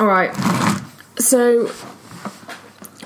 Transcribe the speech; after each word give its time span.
All 0.00 0.06
right. 0.06 0.34
So, 1.18 1.70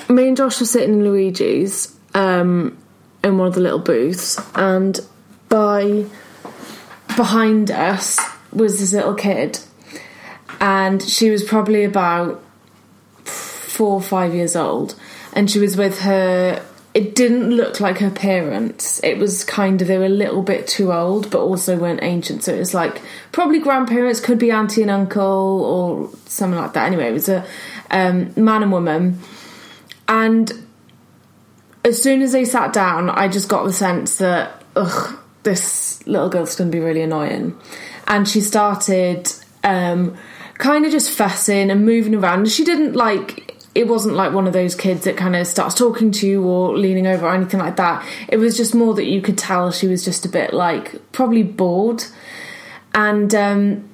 me 0.08 0.28
and 0.28 0.36
Josh 0.36 0.58
were 0.58 0.66
sitting 0.66 0.94
in 0.94 1.04
Luigi's 1.04 1.94
um, 2.14 2.78
in 3.22 3.36
one 3.36 3.46
of 3.46 3.54
the 3.54 3.60
little 3.60 3.78
booths, 3.78 4.40
and 4.54 4.98
by 5.50 6.06
behind 7.14 7.70
us 7.70 8.18
was 8.52 8.80
this 8.80 8.94
little 8.94 9.14
kid, 9.14 9.58
and 10.60 11.02
she 11.02 11.28
was 11.30 11.42
probably 11.42 11.84
about 11.84 12.42
four 13.24 13.92
or 13.92 14.02
five 14.02 14.34
years 14.34 14.56
old, 14.56 14.94
and 15.34 15.50
she 15.50 15.58
was 15.58 15.76
with 15.76 16.00
her. 16.00 16.64
It 16.98 17.14
didn't 17.14 17.50
look 17.50 17.78
like 17.78 17.98
her 17.98 18.10
parents. 18.10 19.00
It 19.04 19.18
was 19.18 19.44
kind 19.44 19.80
of 19.80 19.86
they 19.86 19.98
were 19.98 20.06
a 20.06 20.08
little 20.24 20.42
bit 20.42 20.66
too 20.66 20.92
old, 20.92 21.30
but 21.30 21.38
also 21.38 21.78
weren't 21.78 22.02
ancient. 22.02 22.42
So 22.42 22.52
it 22.52 22.58
was 22.58 22.74
like 22.74 23.00
probably 23.30 23.60
grandparents, 23.60 24.18
could 24.18 24.40
be 24.40 24.50
auntie 24.50 24.82
and 24.82 24.90
uncle 24.90 25.22
or 25.22 26.10
something 26.26 26.58
like 26.58 26.72
that. 26.72 26.86
Anyway, 26.86 27.08
it 27.08 27.12
was 27.12 27.28
a 27.28 27.46
um, 27.92 28.32
man 28.34 28.64
and 28.64 28.72
woman, 28.72 29.20
and 30.08 30.52
as 31.84 32.02
soon 32.02 32.20
as 32.20 32.32
they 32.32 32.44
sat 32.44 32.72
down, 32.72 33.10
I 33.10 33.28
just 33.28 33.48
got 33.48 33.62
the 33.62 33.72
sense 33.72 34.16
that 34.16 34.60
ugh, 34.74 35.16
this 35.44 36.04
little 36.04 36.28
girl's 36.28 36.56
going 36.56 36.68
to 36.68 36.76
be 36.76 36.82
really 36.82 37.02
annoying, 37.02 37.56
and 38.08 38.28
she 38.28 38.40
started 38.40 39.32
um, 39.62 40.16
kind 40.54 40.84
of 40.84 40.90
just 40.90 41.12
fussing 41.12 41.70
and 41.70 41.86
moving 41.86 42.16
around. 42.16 42.50
She 42.50 42.64
didn't 42.64 42.96
like. 42.96 43.47
It 43.74 43.86
wasn't 43.86 44.16
like 44.16 44.32
one 44.32 44.46
of 44.46 44.52
those 44.52 44.74
kids 44.74 45.04
that 45.04 45.16
kind 45.16 45.36
of 45.36 45.46
starts 45.46 45.74
talking 45.74 46.10
to 46.12 46.26
you 46.26 46.42
or 46.42 46.76
leaning 46.76 47.06
over 47.06 47.26
or 47.26 47.34
anything 47.34 47.60
like 47.60 47.76
that. 47.76 48.04
It 48.28 48.38
was 48.38 48.56
just 48.56 48.74
more 48.74 48.94
that 48.94 49.04
you 49.04 49.20
could 49.20 49.38
tell 49.38 49.70
she 49.70 49.86
was 49.86 50.04
just 50.04 50.24
a 50.24 50.28
bit 50.28 50.52
like 50.52 51.12
probably 51.12 51.42
bored, 51.42 52.04
and 52.94 53.34
um, 53.34 53.88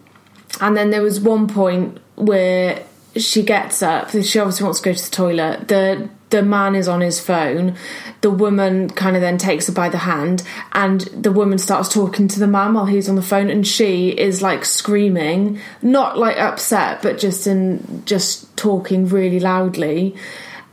and 0.61 0.77
then 0.77 0.91
there 0.91 1.03
was 1.03 1.21
one 1.21 1.49
point 1.49 1.99
where 2.17 2.85
she 3.17 3.43
gets 3.43 3.83
up. 3.83 4.11
She 4.11 4.39
obviously 4.39 4.65
wants 4.65 4.81
to 4.81 4.85
go 4.85 4.93
to 4.93 5.05
the 5.05 5.11
toilet. 5.11 5.69
The 5.69 6.09
the 6.35 6.43
man 6.43 6.75
is 6.75 6.89
on 6.89 7.01
his 7.01 7.21
phone. 7.21 7.77
The 8.21 8.31
woman 8.31 8.91
kind 8.91 9.15
of 9.15 9.23
then 9.23 9.39
takes 9.39 9.69
her 9.69 9.73
by 9.73 9.89
the 9.89 9.99
hand, 9.99 10.43
and 10.73 11.03
the 11.03 11.31
woman 11.31 11.59
starts 11.59 11.89
talking 11.89 12.27
to 12.27 12.41
the 12.41 12.49
man 12.49 12.75
while 12.75 12.87
he's 12.87 13.09
on 13.09 13.15
the 13.15 13.23
phone, 13.23 13.51
and 13.51 13.65
she 13.65 14.09
is 14.09 14.43
like 14.43 14.65
screaming, 14.65 15.61
not 15.81 16.19
like 16.19 16.37
upset, 16.37 17.03
but 17.03 17.19
just 17.19 17.47
in 17.47 18.03
just 18.05 18.57
talking 18.57 19.07
really 19.09 19.39
loudly. 19.39 20.17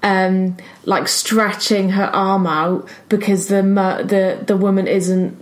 Um, 0.01 0.57
like 0.85 1.07
stretching 1.07 1.91
her 1.91 2.05
arm 2.05 2.47
out 2.47 2.89
because 3.07 3.49
the 3.49 3.61
the 3.61 4.43
the 4.43 4.57
woman 4.57 4.87
isn't 4.87 5.37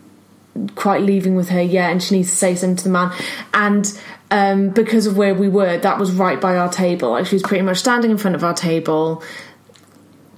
quite 0.76 1.02
leaving 1.02 1.38
with 1.38 1.48
her 1.48 1.61
yet, 1.61 1.94
and 1.94 2.04
she 2.04 2.17
needs 2.17 2.30
to 2.30 2.36
say 2.36 2.56
something 2.56 2.76
to 2.76 2.83
the 2.83 2.89
man. 2.89 3.14
And 3.54 3.98
um, 4.31 4.70
because 4.72 5.08
of 5.08 5.16
where 5.16 5.33
we 5.33 5.48
were, 5.48 5.78
that 5.78 5.98
was 5.98 6.11
right 6.11 6.42
by 6.42 6.58
our 6.58 6.70
table. 6.70 7.11
Like 7.11 7.26
she 7.26 7.36
was 7.36 7.44
pretty 7.44 7.64
much 7.64 7.78
standing 7.78 8.11
in 8.11 8.17
front 8.17 8.36
of 8.36 8.44
our 8.44 8.54
table, 8.54 9.23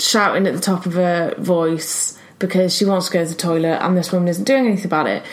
shouting 0.01 0.47
at 0.47 0.53
the 0.53 0.59
top 0.61 0.85
of 0.85 0.93
her 0.93 1.35
voice 1.37 2.17
because 2.39 2.75
she 2.75 2.85
wants 2.85 3.07
to 3.07 3.13
go 3.13 3.23
to 3.23 3.29
the 3.29 3.37
toilet, 3.37 3.77
and 3.81 3.95
this 3.95 4.11
woman 4.11 4.27
isn't 4.27 4.45
doing 4.45 4.65
anything 4.65 4.85
about 4.85 5.07
it. 5.07 5.23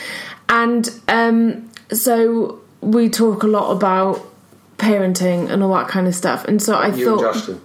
And 0.48 0.88
um, 1.08 1.70
so 1.90 2.60
we 2.80 3.08
talk 3.08 3.42
a 3.42 3.46
lot 3.46 3.72
about 3.72 4.24
parenting 4.76 5.50
and 5.50 5.62
all 5.62 5.74
that 5.74 5.88
kind 5.88 6.06
of 6.06 6.14
stuff. 6.14 6.44
And 6.44 6.62
so 6.62 6.74
I 6.74 6.88
You 6.88 7.18
thought, 7.18 7.60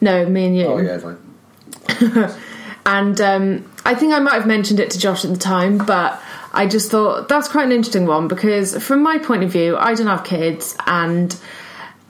no, 0.00 0.26
me 0.26 0.46
and 0.46 0.56
you. 0.56 0.66
Oh 0.66 0.78
yeah, 0.78 0.98
fine. 0.98 2.34
And 2.84 3.20
um, 3.20 3.70
I 3.84 3.94
think 3.94 4.12
I 4.12 4.18
might 4.18 4.34
have 4.34 4.46
mentioned 4.46 4.80
it 4.80 4.90
to 4.90 4.98
Josh 4.98 5.24
at 5.24 5.30
the 5.30 5.38
time, 5.38 5.78
but 5.78 6.20
I 6.52 6.66
just 6.66 6.90
thought 6.90 7.28
that's 7.28 7.48
quite 7.48 7.64
an 7.66 7.72
interesting 7.72 8.06
one 8.06 8.28
because, 8.28 8.82
from 8.82 9.02
my 9.02 9.18
point 9.18 9.44
of 9.44 9.50
view, 9.52 9.76
I 9.76 9.94
don't 9.94 10.08
have 10.08 10.24
kids 10.24 10.76
and 10.86 11.36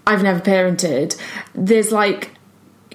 I've 0.06 0.22
never 0.22 0.40
parented. 0.40 1.16
There's 1.54 1.92
like 1.92 2.30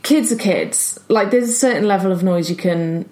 kids 0.07 0.31
are 0.31 0.37
kids. 0.37 0.97
Like 1.09 1.31
there's 1.31 1.49
a 1.49 1.53
certain 1.53 1.85
level 1.85 2.13
of 2.13 2.23
noise 2.23 2.49
you 2.49 2.55
can 2.55 3.09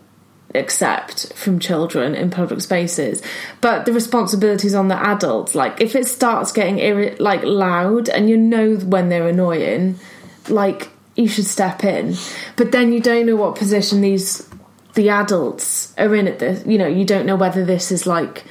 accept 0.53 1.33
from 1.33 1.59
children 1.59 2.15
in 2.15 2.29
public 2.29 2.61
spaces 2.61 3.21
but 3.59 3.85
the 3.85 3.91
responsibilities 3.91 4.73
on 4.73 4.87
the 4.87 4.95
adults 4.95 5.53
like 5.53 5.81
if 5.81 5.97
it 5.97 6.05
starts 6.05 6.53
getting 6.53 7.13
like 7.17 7.43
loud 7.43 8.07
and 8.07 8.29
you 8.29 8.37
know 8.37 8.77
when 8.77 9.09
they're 9.09 9.27
annoying 9.27 9.99
like 10.47 10.87
you 11.15 11.27
should 11.27 11.45
step 11.45 11.83
in. 11.83 12.15
But 12.55 12.71
then 12.71 12.93
you 12.93 13.01
don't 13.01 13.25
know 13.25 13.35
what 13.35 13.55
position 13.55 13.99
these 13.99 14.47
the 14.93 15.09
adults 15.09 15.93
are 15.97 16.15
in 16.15 16.25
at 16.25 16.39
this 16.39 16.65
you 16.65 16.77
know 16.77 16.87
you 16.87 17.03
don't 17.03 17.25
know 17.25 17.35
whether 17.35 17.65
this 17.65 17.91
is 17.91 18.07
like 18.07 18.45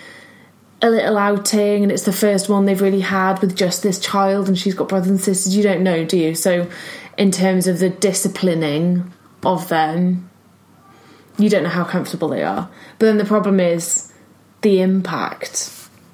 a 0.83 0.91
little 0.91 1.17
outing 1.17 1.83
and 1.83 1.91
it's 1.91 2.03
the 2.03 2.13
first 2.13 2.51
one 2.51 2.67
they've 2.67 2.83
really 2.83 3.01
had 3.01 3.41
with 3.41 3.57
just 3.57 3.83
this 3.83 3.99
child 3.99 4.47
and 4.49 4.59
she's 4.59 4.75
got 4.75 4.89
brothers 4.89 5.09
and 5.09 5.21
sisters. 5.21 5.57
You 5.57 5.63
don't 5.63 5.83
know 5.83 6.05
do 6.05 6.19
you? 6.19 6.35
So 6.35 6.69
in 7.17 7.31
terms 7.31 7.67
of 7.67 7.79
the 7.79 7.91
disciplining 7.91 9.13
of 9.45 9.69
them 9.69 10.31
you 11.39 11.49
don't 11.49 11.65
know 11.65 11.69
how 11.69 11.85
comfortable 11.85 12.29
they 12.29 12.43
are. 12.43 12.69
But 12.99 13.07
then 13.07 13.19
the 13.19 13.25
problem 13.25 13.61
is 13.61 14.13
the 14.63 14.81
impact 14.81 15.71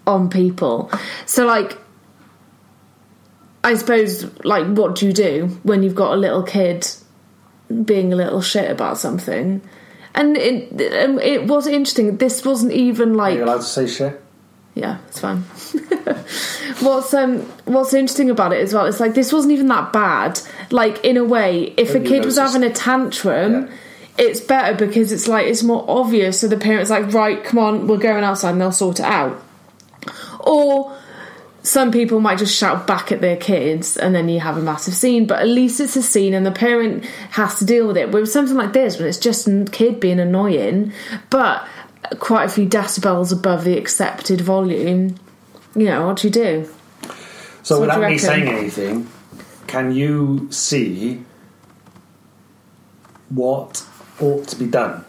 on 0.06 0.31
people. 0.31 0.91
So 1.27 1.47
like 1.47 1.78
i 3.62 3.75
suppose 3.75 4.25
like 4.43 4.66
what 4.69 4.94
do 4.94 5.06
you 5.06 5.12
do 5.12 5.47
when 5.65 5.83
you've 5.83 5.94
got 5.94 6.15
a 6.15 6.16
little 6.16 6.43
kid 6.43 6.88
being 7.84 8.11
a 8.11 8.17
little 8.17 8.41
shit 8.41 8.71
about 8.71 8.99
something? 8.99 9.62
And 10.15 10.37
it 10.37 10.81
it 10.81 11.47
was 11.47 11.67
interesting. 11.67 12.17
This 12.17 12.44
wasn't 12.44 12.72
even 12.72 13.11
Are 13.11 13.17
like 13.17 13.37
you 13.37 13.44
allowed 13.44 13.59
to 13.59 13.62
say 13.62 13.87
shit? 13.87 14.21
Yeah, 14.75 14.98
it's 15.08 15.20
fine. 15.20 15.38
what's 16.81 17.12
um 17.12 17.41
what's 17.64 17.92
interesting 17.92 18.31
about 18.31 18.53
it 18.53 18.60
as 18.60 18.72
well? 18.72 18.86
It's 18.86 19.00
like 19.00 19.14
this 19.14 19.32
wasn't 19.32 19.53
even 19.53 19.66
that 19.69 19.92
bad. 19.92 20.41
Like 20.70 21.04
in 21.04 21.16
a 21.16 21.25
way, 21.25 21.75
if 21.76 21.91
a 21.94 21.98
Have 21.98 22.06
kid 22.06 22.25
was 22.25 22.38
having 22.38 22.62
a 22.62 22.70
tantrum, 22.72 23.53
Yeah. 23.66 23.69
it's 24.19 24.41
better 24.41 24.75
because 24.76 25.12
it's 25.12 25.26
like 25.28 25.47
it's 25.47 25.62
more 25.62 25.84
obvious. 25.88 26.41
So 26.41 26.48
the 26.48 26.56
parents 26.56 26.91
like, 26.91 27.12
right, 27.12 27.42
come 27.42 27.58
on, 27.58 27.86
we're 27.86 27.98
going 27.98 28.25
outside, 28.25 28.50
and 28.53 28.60
they'll 28.60 28.72
sort 28.72 29.00
it 29.00 29.06
out. 29.06 29.42
Or 30.41 30.97
some 31.62 31.91
people 31.92 32.20
might 32.20 32.38
just 32.38 32.56
shout 32.56 32.87
back 32.87 33.12
at 33.12 33.20
their 33.20 33.37
kids 33.37 33.98
and 33.98 34.14
then 34.14 34.31
you 34.31 34.41
have 34.41 34.56
a 34.56 34.62
massive 34.62 34.94
scene 34.94 35.26
but 35.26 35.41
at 35.41 35.47
least 35.47 35.78
it's 35.78 35.94
a 35.94 36.02
scene 36.02 36.32
and 36.32 36.47
the 36.47 36.50
parent 36.50 37.04
has 37.32 37.58
to 37.58 37.66
deal 37.66 37.87
with 37.87 37.98
it 37.98 38.10
with 38.10 38.26
something 38.31 38.56
like 38.56 38.72
this 38.72 38.98
when 38.98 39.06
it's 39.06 39.19
just 39.19 39.47
a 39.47 39.66
kid 39.70 40.00
being 40.00 40.19
annoying 40.19 40.91
but 41.28 41.62
quite 42.19 42.44
a 42.44 42.48
few 42.48 42.66
decibels 42.66 43.32
above 43.32 43.65
the 43.65 43.76
accepted 43.78 44.41
volume 44.41 45.15
you 45.75 45.84
know 45.84 46.06
what 46.06 46.16
do 46.19 46.26
you 46.28 46.32
do 46.32 46.69
So, 47.62 47.76
So 47.76 47.81
without 47.82 48.00
me 48.00 48.19
saying 48.19 48.48
anything, 48.48 49.09
can 49.66 49.93
you 49.93 50.49
see 50.50 51.22
what 53.28 53.87
ought 54.20 54.49
to 54.49 54.56
be 54.56 54.66
done? 54.66 55.04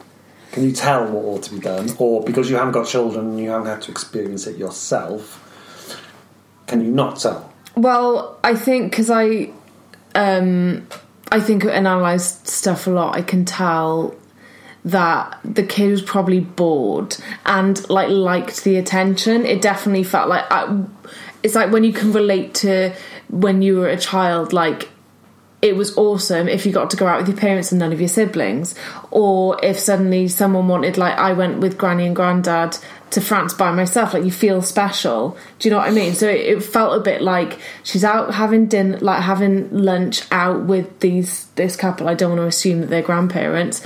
Can 0.51 0.63
you 0.63 0.71
tell 0.71 1.07
what 1.07 1.23
ought 1.23 1.43
to 1.43 1.53
be 1.53 1.59
done? 1.59 1.89
Or 1.97 2.23
because 2.23 2.49
you 2.49 2.57
haven't 2.57 2.73
got 2.73 2.87
children 2.87 3.29
and 3.29 3.39
you 3.39 3.49
haven't 3.49 3.67
had 3.67 3.81
to 3.83 3.91
experience 3.91 4.47
it 4.47 4.57
yourself, 4.57 5.39
can 6.67 6.83
you 6.83 6.91
not 6.91 7.19
tell? 7.19 7.51
Well, 7.75 8.37
I 8.43 8.55
think 8.55 8.91
because 8.91 9.09
I, 9.09 9.51
um, 10.13 10.87
I 11.31 11.39
think 11.39 11.63
and 11.63 11.87
analyze 11.87 12.39
stuff 12.43 12.85
a 12.85 12.91
lot. 12.91 13.15
I 13.15 13.21
can 13.21 13.45
tell 13.45 14.15
that 14.85 15.39
the 15.43 15.63
kid 15.63 15.91
was 15.91 16.01
probably 16.01 16.39
bored 16.39 17.17
and 17.45 17.89
like 17.89 18.09
liked 18.09 18.63
the 18.63 18.77
attention. 18.77 19.45
It 19.45 19.61
definitely 19.61 20.03
felt 20.03 20.29
like 20.29 20.45
I, 20.49 20.83
it's 21.43 21.55
like 21.55 21.71
when 21.71 21.83
you 21.83 21.93
can 21.93 22.11
relate 22.11 22.53
to 22.55 22.93
when 23.29 23.61
you 23.61 23.77
were 23.77 23.89
a 23.89 23.97
child, 23.97 24.53
like. 24.53 24.89
It 25.61 25.75
was 25.75 25.95
awesome 25.95 26.47
if 26.47 26.65
you 26.65 26.71
got 26.71 26.89
to 26.89 26.97
go 26.97 27.05
out 27.05 27.19
with 27.19 27.27
your 27.27 27.37
parents 27.37 27.71
and 27.71 27.77
none 27.77 27.93
of 27.93 27.99
your 27.99 28.09
siblings, 28.09 28.73
or 29.11 29.63
if 29.63 29.77
suddenly 29.77 30.27
someone 30.27 30.67
wanted, 30.67 30.97
like 30.97 31.15
I 31.15 31.33
went 31.33 31.59
with 31.59 31.77
Granny 31.77 32.07
and 32.07 32.15
Granddad 32.15 32.79
to 33.11 33.21
France 33.21 33.53
by 33.53 33.71
myself. 33.71 34.13
Like 34.13 34.23
you 34.23 34.31
feel 34.31 34.61
special. 34.61 35.37
Do 35.59 35.67
you 35.67 35.73
know 35.73 35.79
what 35.79 35.87
I 35.87 35.91
mean? 35.91 36.13
So 36.13 36.27
it, 36.27 36.41
it 36.41 36.63
felt 36.63 36.99
a 36.99 37.03
bit 37.03 37.21
like 37.21 37.59
she's 37.83 38.03
out 38.03 38.33
having 38.33 38.67
dinner, 38.67 38.97
like 38.99 39.21
having 39.21 39.69
lunch 39.71 40.23
out 40.31 40.63
with 40.63 40.99
these 40.99 41.45
this 41.55 41.75
couple. 41.75 42.09
I 42.09 42.13
don't 42.13 42.31
want 42.31 42.41
to 42.41 42.47
assume 42.47 42.81
that 42.81 42.89
they're 42.89 43.01
grandparents, 43.01 43.85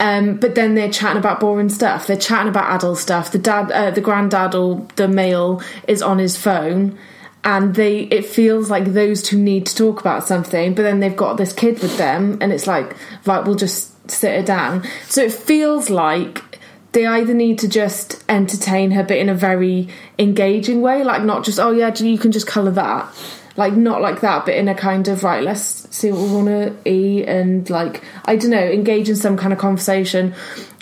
um, 0.00 0.36
but 0.36 0.54
then 0.54 0.74
they're 0.74 0.90
chatting 0.90 1.18
about 1.18 1.40
boring 1.40 1.68
stuff. 1.68 2.06
They're 2.06 2.16
chatting 2.16 2.48
about 2.48 2.74
adult 2.74 2.98
stuff. 2.98 3.32
The 3.32 3.38
dad, 3.38 3.70
uh, 3.70 3.90
the 3.90 4.00
granddad, 4.00 4.54
or 4.54 4.86
the 4.96 5.08
male 5.08 5.62
is 5.86 6.02
on 6.02 6.18
his 6.18 6.36
phone. 6.36 6.98
And 7.44 7.74
they, 7.74 8.02
it 8.02 8.24
feels 8.24 8.70
like 8.70 8.84
those 8.84 9.20
two 9.20 9.36
need 9.36 9.66
to 9.66 9.74
talk 9.74 9.98
about 9.98 10.24
something, 10.24 10.74
but 10.74 10.82
then 10.82 11.00
they've 11.00 11.16
got 11.16 11.38
this 11.38 11.52
kid 11.52 11.80
with 11.82 11.98
them, 11.98 12.38
and 12.40 12.52
it's 12.52 12.68
like, 12.68 12.94
right, 13.26 13.44
we'll 13.44 13.56
just 13.56 14.08
sit 14.08 14.36
her 14.36 14.44
down. 14.44 14.84
So 15.08 15.24
it 15.24 15.32
feels 15.32 15.90
like 15.90 16.60
they 16.92 17.06
either 17.06 17.34
need 17.34 17.58
to 17.58 17.68
just 17.68 18.22
entertain 18.28 18.90
her 18.92 19.02
but 19.02 19.16
in 19.16 19.28
a 19.28 19.34
very 19.34 19.88
engaging 20.18 20.82
way 20.82 21.02
like 21.02 21.22
not 21.22 21.44
just 21.44 21.58
oh 21.58 21.72
yeah 21.72 21.94
you 21.96 22.18
can 22.18 22.32
just 22.32 22.46
colour 22.46 22.70
that 22.70 23.08
like 23.56 23.74
not 23.74 24.00
like 24.00 24.20
that 24.20 24.44
but 24.44 24.54
in 24.54 24.68
a 24.68 24.74
kind 24.74 25.08
of 25.08 25.24
right 25.24 25.42
let's 25.42 25.88
see 25.94 26.10
what 26.10 26.22
we 26.22 26.34
want 26.34 26.46
to 26.46 26.90
eat 26.90 27.24
and 27.26 27.68
like 27.70 28.02
i 28.24 28.36
don't 28.36 28.50
know 28.50 28.58
engage 28.58 29.08
in 29.08 29.16
some 29.16 29.36
kind 29.36 29.52
of 29.52 29.58
conversation 29.58 30.34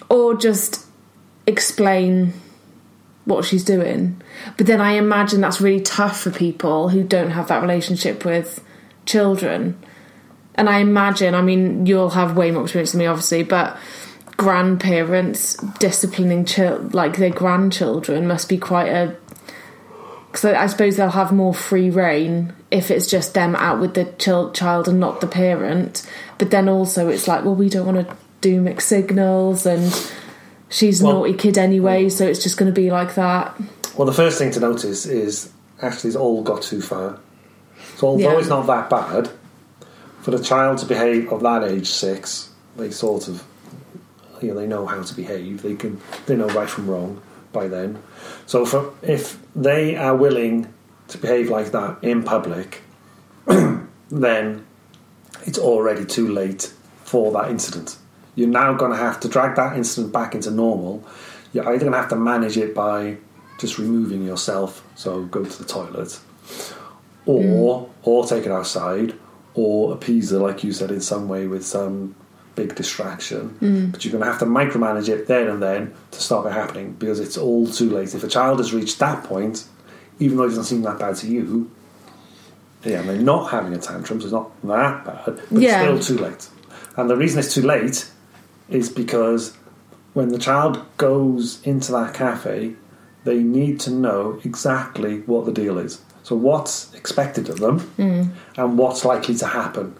or 0.09 0.35
just 0.35 0.87
explain 1.47 2.33
what 3.25 3.45
she's 3.45 3.65
doing 3.65 4.21
but 4.57 4.67
then 4.67 4.81
i 4.81 4.93
imagine 4.93 5.41
that's 5.41 5.61
really 5.61 5.81
tough 5.81 6.21
for 6.21 6.31
people 6.31 6.89
who 6.91 7.03
don't 7.03 7.31
have 7.31 7.49
that 7.49 7.61
relationship 7.61 8.25
with 8.25 8.65
children. 9.11 9.77
And 10.55 10.69
I 10.69 10.79
imagine, 10.79 11.35
I 11.35 11.43
mean, 11.43 11.87
you'll 11.87 12.11
have 12.11 12.37
way 12.37 12.51
more 12.51 12.63
experience 12.63 12.93
than 12.93 13.01
me, 13.01 13.07
obviously, 13.07 13.43
but 13.43 13.77
grandparents 14.41 15.55
disciplining 15.79 16.47
chil- 16.47 16.89
like 16.93 17.19
their 17.19 17.31
grandchildren 17.31 18.27
must 18.27 18.49
be 18.49 18.57
quite 18.57 18.89
a 18.89 19.15
because 20.33 20.45
I 20.47 20.67
suppose 20.67 20.97
they'll 20.97 21.11
have 21.11 21.31
more 21.33 21.53
free 21.53 21.91
reign 21.91 22.53
if 22.71 22.91
it's 22.91 23.07
just 23.09 23.35
them 23.35 23.55
out 23.57 23.81
with 23.81 23.95
the 23.95 24.05
chil- 24.19 24.53
child 24.53 24.87
and 24.89 24.99
not 25.01 25.21
the 25.21 25.27
parent. 25.27 26.07
But 26.39 26.51
then 26.53 26.69
also 26.69 27.09
it's 27.09 27.27
like, 27.29 27.45
well, 27.45 27.55
we 27.57 27.69
don't 27.69 27.85
want 27.85 28.09
to 28.09 28.17
do 28.41 28.61
mixed 28.61 28.89
signals, 28.89 29.67
and 29.67 29.93
she's 30.69 31.01
a 31.01 31.05
Well- 31.05 31.15
naughty 31.15 31.35
kid 31.35 31.59
anyway, 31.59 32.09
so 32.09 32.27
it's 32.27 32.43
just 32.43 32.57
going 32.57 32.73
to 32.73 32.81
be 32.81 32.91
like 32.93 33.17
that. 33.17 33.55
Well, 33.97 34.07
the 34.07 34.13
first 34.15 34.39
thing 34.39 34.53
to 34.53 34.61
notice 34.61 35.05
is 35.05 35.51
actually 35.83 36.09
it's 36.09 36.17
all 36.17 36.43
got 36.43 36.63
too 36.63 36.81
far. 36.81 37.19
So 37.97 38.07
although 38.07 38.33
Yeah. 38.33 38.39
it's 38.39 38.49
not 38.49 38.67
that 38.69 38.89
bad, 38.89 39.29
for 40.23 40.31
the 40.31 40.39
child 40.39 40.79
to 40.79 40.87
behave 40.87 41.31
of 41.33 41.43
that 41.43 41.65
age 41.65 41.89
six, 41.89 42.51
they 42.77 42.91
sort 42.93 43.27
of 43.29 43.43
you 44.43 44.49
know 44.49 44.61
they 44.61 44.67
know 44.67 44.87
how 44.87 45.03
to 45.03 45.15
behave. 45.15 45.63
They 45.63 45.75
can 45.75 46.01
they 46.27 46.37
know 46.37 46.49
right 46.49 46.69
from 46.69 46.89
wrong 46.89 47.23
by 47.53 47.69
then. 47.69 48.03
So 48.47 48.65
for 48.65 48.95
if 49.03 49.39
they 49.55 49.97
are 49.97 50.17
willing 50.17 50.73
to 51.09 51.19
behave 51.19 51.51
like 51.51 51.73
that 51.73 52.03
in 52.03 52.23
public, 52.23 52.83
then 54.09 54.67
it's 55.47 55.59
already 55.59 56.05
too 56.05 56.29
late 56.29 56.73
for 57.05 57.33
that 57.33 57.51
incident. 57.51 57.97
You're 58.35 58.49
now 58.49 58.75
going 58.75 58.93
to 58.93 58.97
have 58.97 59.21
to 59.21 59.29
drag 59.29 59.57
that 59.57 59.77
incident 59.77 60.13
back 60.13 60.35
into 60.35 60.51
normal. 60.51 61.05
You're 61.53 61.69
either 61.69 61.81
going 61.81 61.93
to 61.93 61.99
have 61.99 62.11
to 62.11 62.17
manage 62.17 62.57
it 62.57 62.75
by 62.75 63.17
just 63.59 63.79
removing 63.79 64.25
yourself, 64.25 64.83
so 64.95 65.25
go 65.25 65.45
to 65.45 65.59
the 65.59 65.69
toilet, 65.69 66.19
or 67.27 67.43
mm. 67.43 67.89
or 68.03 68.27
take 68.27 68.47
it 68.47 68.53
outside, 68.53 69.15
or 69.55 69.93
appease 69.93 70.31
her, 70.31 70.39
like 70.39 70.65
you 70.65 70.73
said, 70.73 70.91
in 70.91 71.01
some 71.01 71.29
way 71.29 71.47
with 71.47 71.67
some 71.67 72.15
big 72.55 72.75
distraction. 72.75 73.57
Mm. 73.61 73.93
But 73.93 74.05
you're 74.05 74.13
going 74.13 74.25
to 74.25 74.31
have 74.31 74.41
to 74.41 74.47
micromanage 74.47 75.09
it 75.09 75.27
then 75.27 75.49
and 75.49 75.63
then 75.63 75.95
to 76.11 76.21
stop 76.21 76.47
it 76.47 76.53
happening 76.53 76.93
because 76.93 77.21
it's 77.21 77.37
all 77.37 77.67
too 77.67 77.91
late. 77.91 78.15
If 78.15 78.25
a 78.25 78.29
child 78.29 78.59
has 78.59 78.73
reached 78.73 78.99
that 78.99 79.25
point, 79.25 79.65
even 80.19 80.37
though 80.37 80.45
it 80.45 80.49
doesn't 80.49 80.65
seem 80.65 80.83
that 80.83 80.99
bad 80.99 81.17
to 81.17 81.27
you, 81.27 81.71
yeah, 82.85 83.03
they're 83.03 83.19
not 83.19 83.51
having 83.51 83.75
a 83.75 83.79
tantrum, 83.79 84.21
so 84.21 84.27
it's 84.27 84.33
not 84.33 84.63
that 84.63 85.05
bad, 85.05 85.41
but 85.51 85.61
Yeah. 85.61 85.83
it's 85.83 86.07
still 86.07 86.17
too 86.17 86.23
late. 86.25 86.49
And 86.97 87.11
the 87.11 87.17
reason 87.17 87.39
it's 87.39 87.55
too 87.55 87.63
late 87.63 88.11
is 88.69 88.89
because 88.89 89.57
when 90.15 90.29
the 90.29 90.39
child 90.39 90.83
goes 90.97 91.61
into 91.63 91.93
that 91.93 92.15
cafe, 92.15 92.75
they 93.25 93.39
need 93.39 93.81
to 93.81 93.91
know 93.91 94.41
exactly 94.45 95.21
what 95.27 95.45
the 95.45 95.53
deal 95.53 95.79
is. 95.79 96.01
So, 96.23 96.37
what's 96.37 96.93
expected 96.95 97.49
of 97.49 97.59
them 97.61 97.81
mm. 97.99 98.31
and 98.57 98.79
what's 98.79 99.05
likely 99.05 99.35
to 99.37 99.47
happen. 99.47 99.95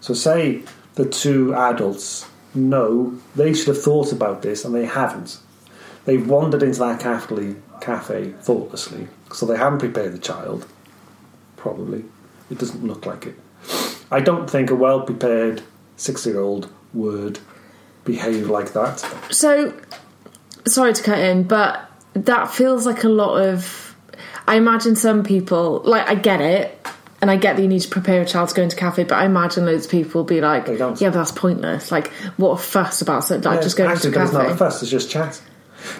So, 0.00 0.14
say 0.14 0.62
the 0.94 1.06
two 1.06 1.54
adults 1.54 2.26
know 2.54 3.18
they 3.34 3.52
should 3.52 3.68
have 3.68 3.82
thought 3.82 4.12
about 4.12 4.42
this 4.42 4.64
and 4.64 4.74
they 4.74 4.86
haven't. 4.86 5.38
They've 6.04 6.26
wandered 6.28 6.62
into 6.62 6.78
that 6.80 7.00
cafe, 7.00 7.56
cafe 7.80 8.32
thoughtlessly, 8.40 9.08
so 9.32 9.46
they 9.46 9.56
haven't 9.56 9.78
prepared 9.78 10.12
the 10.12 10.18
child. 10.18 10.66
Probably. 11.56 12.04
It 12.50 12.58
doesn't 12.58 12.84
look 12.84 13.06
like 13.06 13.26
it. 13.26 13.38
I 14.10 14.20
don't 14.20 14.48
think 14.48 14.70
a 14.70 14.74
well 14.74 15.00
prepared 15.00 15.62
six 15.96 16.26
year 16.26 16.38
old 16.40 16.70
would 16.92 17.38
behave 18.04 18.50
like 18.50 18.72
that. 18.74 19.00
So, 19.30 19.74
sorry 20.66 20.92
to 20.92 21.02
cut 21.02 21.18
in, 21.18 21.44
but 21.44 21.90
that 22.12 22.52
feels 22.52 22.86
like 22.86 23.04
a 23.04 23.08
lot 23.08 23.40
of. 23.40 23.96
I 24.46 24.56
imagine 24.56 24.94
some 24.94 25.24
people, 25.24 25.80
like, 25.86 26.06
I 26.06 26.14
get 26.14 26.42
it, 26.42 26.83
and 27.24 27.30
I 27.30 27.36
get 27.38 27.56
that 27.56 27.62
you 27.62 27.68
need 27.68 27.80
to 27.80 27.88
prepare 27.88 28.20
a 28.20 28.26
child 28.26 28.50
to 28.50 28.54
go 28.54 28.62
into 28.62 28.76
a 28.76 28.78
cafe, 28.78 29.04
but 29.04 29.16
I 29.16 29.24
imagine 29.24 29.64
loads 29.64 29.86
of 29.86 29.90
people 29.90 30.18
will 30.18 30.26
be 30.26 30.42
like, 30.42 30.68
yeah, 30.68 30.76
but 30.76 31.00
that's 31.00 31.32
pointless. 31.32 31.90
Like, 31.90 32.08
what 32.36 32.50
a 32.50 32.56
fuss 32.58 33.00
about 33.00 33.24
something, 33.24 33.50
like, 33.50 33.60
Yeah, 33.60 33.62
just 33.62 33.78
go 33.78 33.84
to 33.84 34.08
a 34.08 34.10
but 34.12 34.22
it's 34.24 34.32
not 34.34 34.50
a 34.50 34.54
fuss, 34.54 34.82
it's 34.82 34.90
just 34.90 35.10
chat. 35.10 35.40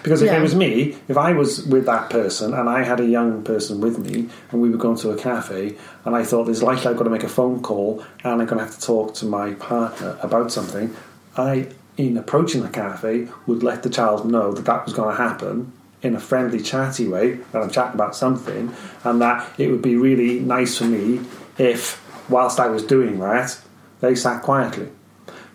Because 0.02 0.20
if 0.20 0.26
Yeah. 0.26 0.36
it 0.36 0.42
was 0.42 0.54
me, 0.54 0.98
if 1.08 1.16
I 1.16 1.32
was 1.32 1.64
with 1.64 1.86
that 1.86 2.10
person 2.10 2.52
and 2.52 2.68
I 2.68 2.82
had 2.82 3.00
a 3.00 3.06
young 3.06 3.40
person 3.42 3.80
with 3.80 3.98
me 3.98 4.28
and 4.50 4.60
we 4.60 4.68
were 4.68 4.76
going 4.76 4.98
to 4.98 5.12
a 5.12 5.16
cafe 5.16 5.76
and 6.04 6.14
I 6.14 6.24
thought 6.24 6.44
there's 6.44 6.62
likely 6.62 6.88
I've 6.88 6.98
got 6.98 7.04
to 7.04 7.10
make 7.10 7.24
a 7.24 7.28
phone 7.30 7.62
call 7.62 8.04
and 8.22 8.42
I'm 8.42 8.46
going 8.46 8.58
to 8.58 8.66
have 8.66 8.74
to 8.74 8.80
talk 8.82 9.14
to 9.14 9.24
my 9.24 9.54
partner 9.54 10.18
about 10.20 10.52
something, 10.52 10.94
I, 11.38 11.68
in 11.96 12.18
approaching 12.18 12.60
the 12.60 12.68
cafe, 12.68 13.28
would 13.46 13.62
let 13.62 13.82
the 13.82 13.88
child 13.88 14.30
know 14.30 14.52
that 14.52 14.66
that 14.66 14.84
was 14.84 14.92
going 14.92 15.16
to 15.16 15.22
happen 15.22 15.72
in 16.04 16.14
a 16.14 16.20
friendly, 16.20 16.60
chatty 16.60 17.08
way, 17.08 17.38
that 17.50 17.62
I'm 17.62 17.70
chatting 17.70 17.94
about 17.94 18.14
something, 18.14 18.72
and 19.02 19.20
that 19.20 19.50
it 19.58 19.70
would 19.70 19.82
be 19.82 19.96
really 19.96 20.38
nice 20.38 20.78
for 20.78 20.84
me 20.84 21.20
if, 21.58 22.00
whilst 22.28 22.60
I 22.60 22.68
was 22.68 22.84
doing 22.84 23.18
that, 23.20 23.58
they 24.00 24.14
sat 24.14 24.42
quietly. 24.42 24.88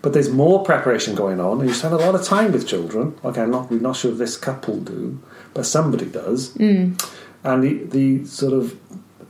But 0.02 0.14
there's 0.14 0.30
more 0.30 0.64
preparation 0.64 1.14
going 1.14 1.40
on, 1.40 1.60
and 1.60 1.70
you 1.70 1.76
spend 1.76 1.94
a 1.94 1.98
lot 1.98 2.16
of 2.16 2.24
time 2.24 2.52
with 2.52 2.68
children. 2.68 3.18
Okay, 3.24 3.42
I'm 3.42 3.52
not, 3.52 3.70
we're 3.70 3.80
not 3.80 3.96
sure 3.96 4.12
if 4.12 4.18
this 4.18 4.38
couple 4.38 4.80
do, 4.80 5.20
but 5.54 5.66
somebody 5.66 6.06
does. 6.06 6.54
Mm. 6.56 7.00
And 7.44 7.64
the, 7.64 7.74
the 7.84 8.26
sort 8.26 8.54
of 8.54 8.78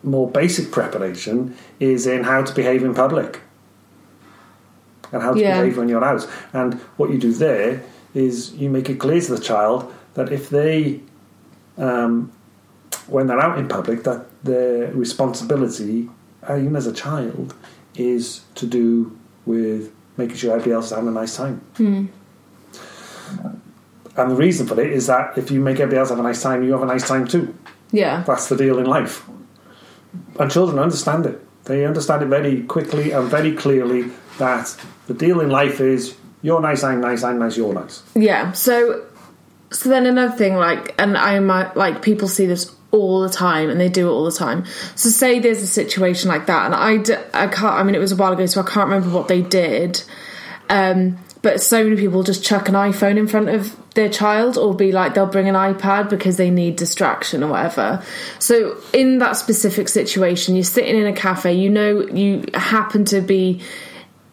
more 0.03 0.29
basic 0.31 0.71
preparation 0.71 1.55
is 1.79 2.07
in 2.07 2.23
how 2.23 2.43
to 2.43 2.53
behave 2.53 2.83
in 2.83 2.93
public 2.93 3.41
and 5.11 5.21
how 5.21 5.33
to 5.33 5.39
Yeah. 5.39 5.59
behave 5.59 5.77
when 5.77 5.89
you're 5.89 6.05
out. 6.05 6.27
And 6.53 6.75
what 6.97 7.09
you 7.09 7.17
do 7.17 7.33
there 7.33 7.83
is 8.13 8.53
you 8.53 8.69
make 8.69 8.89
it 8.89 8.99
clear 8.99 9.19
to 9.21 9.35
the 9.35 9.41
child 9.41 9.91
that 10.13 10.31
if 10.31 10.49
they, 10.49 11.01
um, 11.79 12.31
when 13.07 13.27
they're 13.27 13.39
out 13.39 13.57
in 13.57 13.67
public, 13.67 14.03
that 14.03 14.25
their 14.43 14.91
responsibility, 14.91 16.09
uh, 16.47 16.57
even 16.57 16.75
as 16.75 16.85
a 16.85 16.93
child, 16.93 17.55
is 17.95 18.41
to 18.55 18.67
do 18.67 19.17
with 19.45 19.91
making 20.17 20.35
sure 20.35 20.51
everybody 20.51 20.73
else 20.73 20.85
is 20.85 20.91
having 20.91 21.09
a 21.09 21.11
nice 21.11 21.35
time. 21.35 21.61
And 24.17 24.31
the 24.31 24.35
reason 24.35 24.67
for 24.67 24.79
it 24.79 24.91
is 24.91 25.07
that 25.07 25.37
if 25.37 25.49
you 25.49 25.59
make 25.61 25.79
everybody 25.79 25.97
else 25.97 26.09
have 26.09 26.19
a 26.19 26.23
nice 26.23 26.41
time, 26.41 26.63
you 26.63 26.73
have 26.73 26.83
a 26.83 26.85
nice 26.85 27.07
time 27.07 27.25
too. 27.25 27.55
Yeah. 27.91 28.23
That's 28.27 28.49
the 28.49 28.57
deal 28.57 28.77
in 28.79 28.85
life. 28.85 29.27
And 30.39 30.51
children 30.51 30.77
understand 30.77 31.25
it. 31.25 31.39
They 31.65 31.85
understand 31.85 32.23
it 32.23 32.25
very 32.25 32.63
quickly 32.63 33.11
and 33.11 33.29
very 33.29 33.53
clearly 33.53 34.11
that 34.37 34.75
the 35.07 35.13
deal 35.13 35.39
in 35.39 35.49
life 35.49 35.79
is 35.79 36.15
you're 36.41 36.61
nice, 36.61 36.83
I'm 36.83 37.01
nice, 37.01 37.23
I'm 37.23 37.39
nice, 37.39 37.57
you're 37.57 37.73
nice. 37.73 38.01
Yeah. 38.15 38.51
So, 38.53 39.05
so 39.71 39.89
then 39.89 40.05
another 40.05 40.35
thing, 40.35 40.55
like, 40.55 40.95
and 40.99 41.17
I 41.17 41.39
might 41.39 41.75
like 41.77 42.01
people 42.01 42.27
see 42.27 42.45
this 42.45 42.75
all 42.91 43.21
the 43.21 43.29
time, 43.29 43.69
and 43.69 43.79
they 43.79 43.89
do 43.89 44.09
it 44.09 44.11
all 44.11 44.25
the 44.25 44.31
time. 44.31 44.65
So, 44.95 45.09
say 45.09 45.39
there's 45.39 45.61
a 45.61 45.67
situation 45.67 46.29
like 46.29 46.47
that, 46.47 46.65
and 46.65 46.75
I, 46.75 46.97
d- 46.97 47.15
I 47.33 47.47
can't. 47.47 47.75
I 47.75 47.83
mean, 47.83 47.95
it 47.95 47.99
was 47.99 48.11
a 48.11 48.15
while 48.15 48.33
ago, 48.33 48.45
so 48.47 48.61
I 48.61 48.63
can't 48.63 48.89
remember 48.89 49.15
what 49.15 49.27
they 49.27 49.41
did. 49.41 50.01
Um, 50.69 51.19
but 51.41 51.61
so 51.61 51.83
many 51.83 51.95
people 51.95 52.23
just 52.23 52.43
chuck 52.43 52.67
an 52.67 52.75
iPhone 52.75 53.17
in 53.17 53.27
front 53.27 53.49
of 53.49 53.75
their 53.93 54.09
child, 54.09 54.57
or 54.57 54.73
be 54.73 54.91
like 54.91 55.13
they'll 55.13 55.27
bring 55.27 55.47
an 55.47 55.55
iPad 55.55 56.09
because 56.09 56.37
they 56.37 56.49
need 56.49 56.75
distraction 56.75 57.43
or 57.43 57.51
whatever. 57.51 58.03
So, 58.39 58.77
in 58.91 59.19
that 59.19 59.33
specific 59.33 59.87
situation, 59.87 60.55
you're 60.55 60.63
sitting 60.63 60.97
in 60.97 61.05
a 61.05 61.13
cafe, 61.13 61.53
you 61.53 61.69
know, 61.69 62.07
you 62.07 62.45
happen 62.55 63.05
to 63.05 63.21
be 63.21 63.61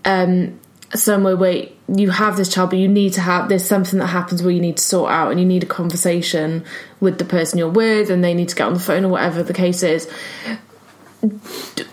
um, 0.07 0.59
somewhere 0.95 1.37
where 1.37 1.66
you 1.95 2.11
have 2.11 2.37
this 2.37 2.52
child, 2.52 2.71
but 2.71 2.78
you 2.78 2.88
need 2.88 3.12
to 3.14 3.21
have 3.21 3.49
there's 3.49 3.64
something 3.64 3.99
that 3.99 4.07
happens 4.07 4.43
where 4.43 4.52
you 4.52 4.61
need 4.61 4.76
to 4.76 4.83
sort 4.83 5.11
out, 5.11 5.31
and 5.31 5.40
you 5.40 5.47
need 5.47 5.62
a 5.62 5.66
conversation 5.66 6.64
with 7.00 7.19
the 7.19 7.25
person 7.25 7.59
you're 7.59 7.69
with, 7.69 8.11
and 8.11 8.23
they 8.23 8.35
need 8.35 8.49
to 8.49 8.57
get 8.57 8.66
on 8.66 8.75
the 8.75 8.81
phone 8.81 9.05
or 9.05 9.09
whatever 9.09 9.43
the 9.43 9.55
case 9.55 9.83
is. 9.83 10.11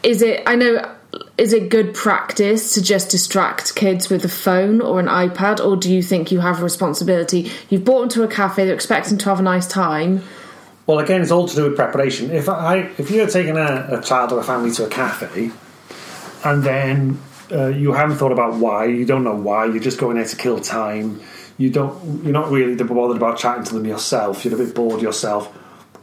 Is 0.03 0.21
it? 0.21 0.43
I 0.45 0.55
know. 0.55 0.95
Is 1.37 1.53
it 1.53 1.69
good 1.69 1.93
practice 1.93 2.73
to 2.73 2.81
just 2.81 3.09
distract 3.09 3.75
kids 3.75 4.09
with 4.09 4.23
a 4.25 4.29
phone 4.29 4.81
or 4.81 4.99
an 4.99 5.07
iPad, 5.07 5.63
or 5.63 5.75
do 5.75 5.91
you 5.91 6.01
think 6.01 6.31
you 6.31 6.39
have 6.39 6.59
a 6.59 6.63
responsibility? 6.63 7.51
You've 7.69 7.85
brought 7.85 8.01
them 8.01 8.09
to 8.09 8.23
a 8.23 8.27
cafe; 8.27 8.65
they're 8.65 8.73
expecting 8.73 9.17
to 9.19 9.29
have 9.29 9.39
a 9.39 9.43
nice 9.43 9.67
time. 9.67 10.23
Well, 10.85 10.99
again, 10.99 11.21
it's 11.21 11.31
all 11.31 11.47
to 11.47 11.55
do 11.55 11.63
with 11.63 11.75
preparation. 11.75 12.31
If 12.31 12.49
I, 12.49 12.89
if 12.97 13.09
you're 13.09 13.27
taking 13.27 13.57
a, 13.57 13.99
a 13.99 14.01
child 14.01 14.33
or 14.33 14.39
a 14.39 14.43
family 14.43 14.71
to 14.71 14.85
a 14.85 14.89
cafe, 14.89 15.51
and 16.43 16.63
then 16.63 17.19
uh, 17.53 17.67
you 17.67 17.93
haven't 17.93 18.17
thought 18.17 18.31
about 18.31 18.55
why, 18.55 18.85
you 18.85 19.05
don't 19.05 19.23
know 19.23 19.35
why, 19.35 19.65
you're 19.65 19.79
just 19.79 19.99
going 19.99 20.17
there 20.17 20.25
to 20.25 20.35
kill 20.35 20.59
time. 20.59 21.21
You 21.57 21.69
don't, 21.69 22.23
you're 22.23 22.33
not 22.33 22.49
really 22.49 22.75
bothered 22.75 23.17
about 23.17 23.37
chatting 23.37 23.63
to 23.65 23.75
them 23.75 23.85
yourself. 23.85 24.43
You're 24.43 24.55
a 24.55 24.57
bit 24.57 24.73
bored 24.73 25.01
yourself, 25.01 25.55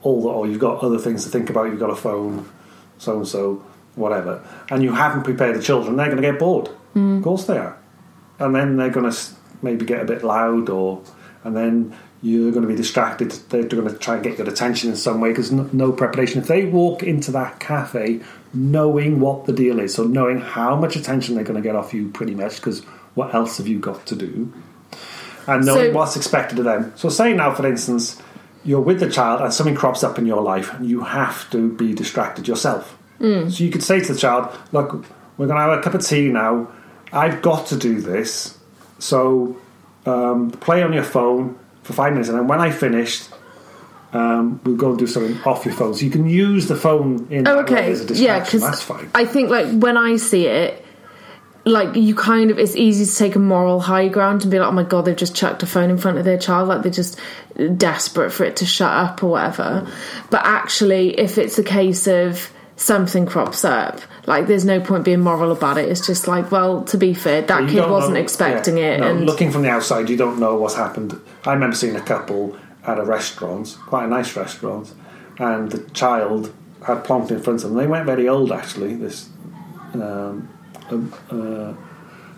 all 0.03 0.23
the, 0.23 0.29
or 0.29 0.47
you've 0.47 0.61
got 0.61 0.83
other 0.83 0.99
things 0.99 1.25
to 1.25 1.31
think 1.31 1.51
about. 1.51 1.65
You've 1.65 1.81
got 1.81 1.91
a 1.91 1.97
phone, 1.97 2.49
so 2.99 3.17
and 3.17 3.27
so, 3.27 3.65
whatever, 3.97 4.47
and 4.71 4.83
you 4.83 4.93
haven't 4.93 5.25
prepared 5.25 5.57
the 5.57 5.63
children. 5.63 5.97
They're 5.97 6.07
going 6.07 6.23
to 6.23 6.31
get 6.31 6.39
bored. 6.39 6.71
Of 7.19 7.23
course 7.25 7.45
they 7.47 7.59
are, 7.59 7.77
and 8.39 8.55
then 8.55 8.77
they're 8.77 8.91
going 8.91 9.11
to 9.11 9.19
maybe 9.61 9.85
get 9.85 10.01
a 10.01 10.05
bit 10.05 10.23
loud, 10.23 10.69
or 10.69 11.03
and 11.43 11.57
then 11.57 11.97
you're 12.23 12.51
going 12.53 12.63
to 12.63 12.69
be 12.69 12.77
distracted. 12.77 13.31
They're 13.31 13.65
going 13.65 13.89
to 13.89 13.97
try 13.97 14.15
and 14.15 14.23
get 14.25 14.37
your 14.39 14.49
attention 14.49 14.91
in 14.91 14.97
some 14.97 15.21
way 15.21 15.31
because 15.31 15.51
no, 15.51 15.69
no 15.73 15.93
preparation. 15.93 16.41
If 16.41 16.49
they 16.49 16.67
walk 16.67 17.03
into 17.03 17.31
that 17.33 17.61
cafe 17.61 18.21
knowing 18.53 19.21
what 19.21 19.47
the 19.47 19.53
deal 19.53 19.79
is, 19.81 19.95
so 19.95 20.05
knowing 20.05 20.41
how 20.41 20.77
much 20.77 20.97
attention 20.97 21.35
they're 21.35 21.45
going 21.45 21.61
to 21.61 21.67
get 21.67 21.77
off 21.77 21.95
you, 21.95 22.11
pretty 22.11 22.35
much, 22.35 22.57
because 22.57 22.81
what 23.15 23.35
else 23.35 23.57
have 23.59 23.67
you 23.69 23.79
got 23.79 24.05
to 24.07 24.17
do? 24.17 24.53
And 25.47 25.65
knowing 25.65 25.93
So- 25.93 25.97
what's 25.99 26.17
expected 26.17 26.59
of 26.59 26.65
them. 26.65 26.93
So, 26.97 27.09
say 27.09 27.33
now, 27.33 27.53
for 27.55 27.67
instance, 27.67 28.21
you're 28.65 28.81
with 28.81 29.01
the 29.01 29.09
child 29.09 29.41
and 29.41 29.55
something 29.55 29.75
crops 29.75 30.05
up 30.05 30.19
in 30.19 30.27
your 30.27 30.43
life 30.43 30.75
and 30.75 30.87
you 30.87 31.01
have 31.01 31.49
to 31.51 31.73
be 31.73 31.95
distracted 31.95 32.47
yourself. 32.47 32.97
So, 33.21 33.65
you 33.65 33.71
could 33.71 33.83
say 33.83 34.01
to 34.01 34.13
the 34.13 34.19
child, 34.19 34.49
Look, 34.73 35.05
we're 35.39 35.47
going 35.47 35.57
to 35.59 35.63
have 35.63 35.79
a 35.79 35.83
cup 35.83 35.95
of 35.95 36.05
tea 36.07 36.29
now. 36.29 36.69
I've 37.13 37.41
got 37.43 37.67
to 37.69 37.77
do 37.77 38.01
this. 38.01 38.59
So 38.99 39.57
um, 40.07 40.51
play 40.51 40.83
on 40.83 40.93
your 40.93 41.03
phone 41.05 41.59
for 41.91 41.95
five 41.97 42.13
minutes, 42.13 42.29
and 42.29 42.39
then 42.39 42.47
when 42.47 42.61
I 42.61 42.71
finished, 42.71 43.29
um, 44.13 44.61
we'll 44.65 44.77
go 44.77 44.91
and 44.91 44.99
do 44.99 45.07
something 45.07 45.39
off 45.45 45.65
your 45.65 45.75
phone. 45.75 45.95
So 45.95 46.05
you 46.05 46.11
can 46.11 46.29
use 46.29 46.67
the 46.69 46.77
phone 46.77 47.27
in 47.31 47.47
Oh, 47.47 47.61
okay. 47.61 47.91
as 47.93 48.01
a 48.01 48.03
Yeah, 48.15 48.39
distraction. 48.41 48.45
because 48.45 48.63
That's 48.63 48.83
fine. 48.83 49.11
I 49.15 49.25
think 49.25 49.51
like 49.51 49.69
when 49.79 49.97
I 49.97 50.17
see 50.17 50.47
it, 50.47 50.85
like 51.65 51.95
you 51.95 52.15
kind 52.15 52.51
of 52.51 52.59
it's 52.59 52.75
easy 52.75 53.05
to 53.05 53.17
take 53.17 53.37
a 53.37 53.39
moral 53.39 53.81
high 53.81 54.09
ground 54.09 54.43
and 54.43 54.51
be 54.51 54.59
like, 54.59 54.69
oh 54.69 54.73
my 54.73 54.83
god, 54.83 55.05
they've 55.05 55.15
just 55.17 55.37
chucked 55.37 55.63
a 55.63 55.67
phone 55.67 55.91
in 55.91 55.99
front 55.99 56.19
of 56.19 56.25
their 56.25 56.39
child, 56.39 56.69
like 56.69 56.83
they're 56.83 56.91
just 56.91 57.19
desperate 57.77 58.31
for 58.33 58.45
it 58.45 58.57
to 58.57 58.67
shut 58.67 58.91
up 58.91 59.23
or 59.23 59.29
whatever. 59.33 59.87
But 60.31 60.41
actually, 60.45 61.19
if 61.19 61.37
it's 61.39 61.59
a 61.59 61.63
case 61.65 62.07
of 62.07 62.51
something 62.81 63.27
crops 63.27 63.63
up, 63.63 64.01
like 64.27 64.47
there's 64.47 64.65
no 64.65 64.81
point 64.81 65.05
being 65.05 65.21
moral 65.21 65.53
about 65.53 65.77
it. 65.77 65.89
It's 65.89 66.07
just 66.07 66.27
like, 66.27 66.51
well, 66.51 66.83
to 66.85 66.97
be 66.97 67.13
fair, 67.13 67.43
that 67.43 67.69
kid 67.69 67.89
wasn't 67.89 68.15
know- 68.15 68.21
expecting 68.21 68.79
yeah, 68.79 68.95
it, 68.95 69.01
no, 69.01 69.11
and 69.11 69.27
looking 69.27 69.51
from 69.51 69.63
the 69.63 69.69
outside, 69.69 70.09
you 70.09 70.17
don't 70.17 70.41
know 70.41 70.57
what's 70.57 70.75
happened. 70.75 71.21
I 71.45 71.53
remember 71.53 71.77
seeing 71.77 71.95
a 71.95 72.01
couple 72.01 72.57
at 72.87 72.99
a 72.99 73.05
restaurant, 73.05 73.77
quite 73.87 74.05
a 74.05 74.09
nice 74.09 74.35
restaurant, 74.35 74.95
and 75.39 75.71
the 75.71 75.91
child 75.91 76.53
had 76.87 77.05
plonked 77.05 77.31
in 77.31 77.41
front 77.43 77.63
of 77.63 77.71
them. 77.71 77.79
They 77.79 77.87
weren't 77.87 78.07
very 78.07 78.29
old, 78.29 78.51
actually. 78.51 78.95
This, 78.95 79.29
um, 79.95 80.49
uh 80.91 81.75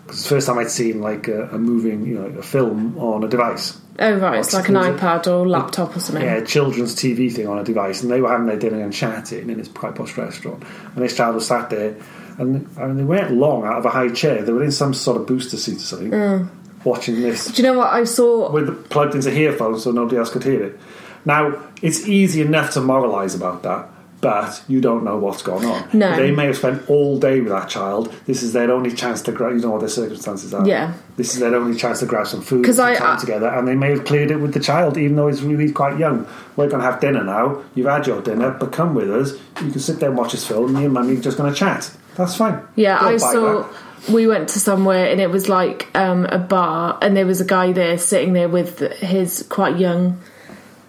it's 0.09 0.23
the 0.23 0.29
first 0.29 0.47
time 0.47 0.59
I'd 0.59 0.69
seen 0.69 0.99
like 0.99 1.29
a, 1.29 1.47
a 1.47 1.57
moving, 1.57 2.05
you 2.05 2.15
know, 2.15 2.25
a 2.37 2.43
film 2.43 2.97
on 2.97 3.23
a 3.23 3.29
device. 3.29 3.79
Oh 3.99 4.17
right, 4.17 4.39
it's 4.39 4.53
like 4.53 4.69
an 4.69 4.75
iPad 4.75 5.27
or 5.27 5.47
laptop 5.47 5.95
or 5.95 5.99
something. 5.99 6.23
Yeah, 6.23 6.35
a 6.37 6.45
children's 6.45 6.95
TV 6.95 7.31
thing 7.31 7.47
on 7.47 7.59
a 7.59 7.63
device, 7.63 8.01
and 8.03 8.11
they 8.11 8.21
were 8.21 8.29
having 8.29 8.47
their 8.47 8.57
dinner 8.59 8.81
and 8.81 8.93
chatting 8.93 9.49
in 9.49 9.57
this 9.57 9.67
quite 9.67 9.95
posh 9.95 10.17
restaurant. 10.17 10.63
And 10.95 11.03
this 11.03 11.15
child 11.15 11.35
was 11.35 11.47
sat 11.47 11.69
there, 11.69 11.95
and 12.37 12.67
I 12.77 12.87
mean, 12.87 12.97
they 12.97 13.03
weren't 13.03 13.31
long 13.31 13.65
out 13.65 13.77
of 13.77 13.85
a 13.85 13.89
high 13.89 14.09
chair. 14.09 14.41
They 14.41 14.51
were 14.51 14.63
in 14.63 14.71
some 14.71 14.93
sort 14.93 15.17
of 15.21 15.27
booster 15.27 15.57
seat 15.57 15.77
or 15.77 15.79
something, 15.79 16.11
Mm. 16.11 16.47
watching 16.83 17.21
this 17.21 17.47
Do 17.47 17.61
you 17.61 17.67
know 17.71 17.77
what 17.77 17.93
I 17.93 18.03
saw? 18.03 18.51
with 18.51 18.89
plugged 18.89 19.15
into 19.15 19.31
earphones 19.31 19.83
so 19.83 19.91
nobody 19.91 20.17
else 20.17 20.29
could 20.31 20.43
hear 20.43 20.63
it. 20.63 20.79
Now, 21.25 21.53
it's 21.81 22.07
easy 22.07 22.41
enough 22.41 22.71
to 22.71 22.79
moralise 22.81 23.35
about 23.35 23.63
that, 23.63 23.87
but 24.23 24.63
you 24.67 24.81
don't 24.81 25.03
know 25.03 25.17
what's 25.17 25.43
gone 25.43 25.63
on. 25.65 25.87
No. 25.93 26.15
They 26.15 26.31
may 26.31 26.45
have 26.45 26.57
spent 26.57 26.89
all 26.89 27.19
day 27.19 27.41
with 27.41 27.49
that 27.51 27.69
child. 27.69 28.11
This 28.25 28.41
is 28.41 28.53
their 28.53 28.71
only 28.71 28.91
chance 28.91 29.21
to 29.23 29.31
grab, 29.31 29.53
you 29.53 29.59
know 29.59 29.71
what 29.71 29.81
their 29.81 29.89
circumstances 29.89 30.53
are. 30.53 30.65
Yeah. 30.67 30.93
This 31.17 31.33
is 31.35 31.41
their 31.41 31.53
only 31.53 31.77
chance 31.77 31.99
to 31.99 32.05
grab 32.07 32.25
some 32.25 32.41
food 32.41 32.65
'Cause 32.65 32.77
some 32.77 32.87
I- 32.87 32.95
time 32.95 33.17
I- 33.17 33.19
together, 33.19 33.47
and 33.47 33.67
they 33.67 33.75
may 33.75 33.89
have 33.91 34.05
cleared 34.05 34.31
it 34.31 34.37
with 34.37 34.53
the 34.53 34.59
child, 34.59 34.97
even 34.97 35.17
though 35.17 35.27
he's 35.27 35.43
really 35.43 35.71
quite 35.71 35.99
young. 35.99 36.25
We're 36.55 36.69
going 36.69 36.81
to 36.81 36.89
have 36.89 36.99
dinner 37.01 37.23
now. 37.23 37.57
You've 37.75 37.87
had 37.87 38.07
your 38.07 38.21
dinner, 38.21 38.55
but 38.59 38.71
come 38.71 38.95
with 38.95 39.11
us. 39.11 39.33
You 39.63 39.69
can 39.71 39.79
sit 39.81 39.99
there 39.99 40.09
and 40.09 40.17
watch 40.17 40.31
this 40.31 40.47
film, 40.47 40.73
and 40.73 40.81
your 40.81 40.89
mummy 40.91 41.17
are 41.17 41.21
just 41.21 41.37
going 41.37 41.51
to 41.53 41.59
chat. 41.59 41.91
That's 42.15 42.35
fine. 42.35 42.59
Yeah, 42.75 42.99
Don't 42.99 43.13
I 43.13 43.17
saw. 43.17 43.57
that. 43.63 43.65
We 44.13 44.27
went 44.27 44.49
to 44.49 44.59
somewhere 44.59 45.05
and 45.05 45.21
it 45.21 45.29
was 45.31 45.47
like 45.47 45.87
um, 45.95 46.25
a 46.25 46.37
bar, 46.37 46.97
and 47.01 47.15
there 47.15 47.25
was 47.25 47.39
a 47.41 47.45
guy 47.45 47.71
there 47.71 47.97
sitting 47.97 48.33
there 48.33 48.49
with 48.49 48.79
his 48.99 49.45
quite 49.49 49.77
young. 49.77 50.17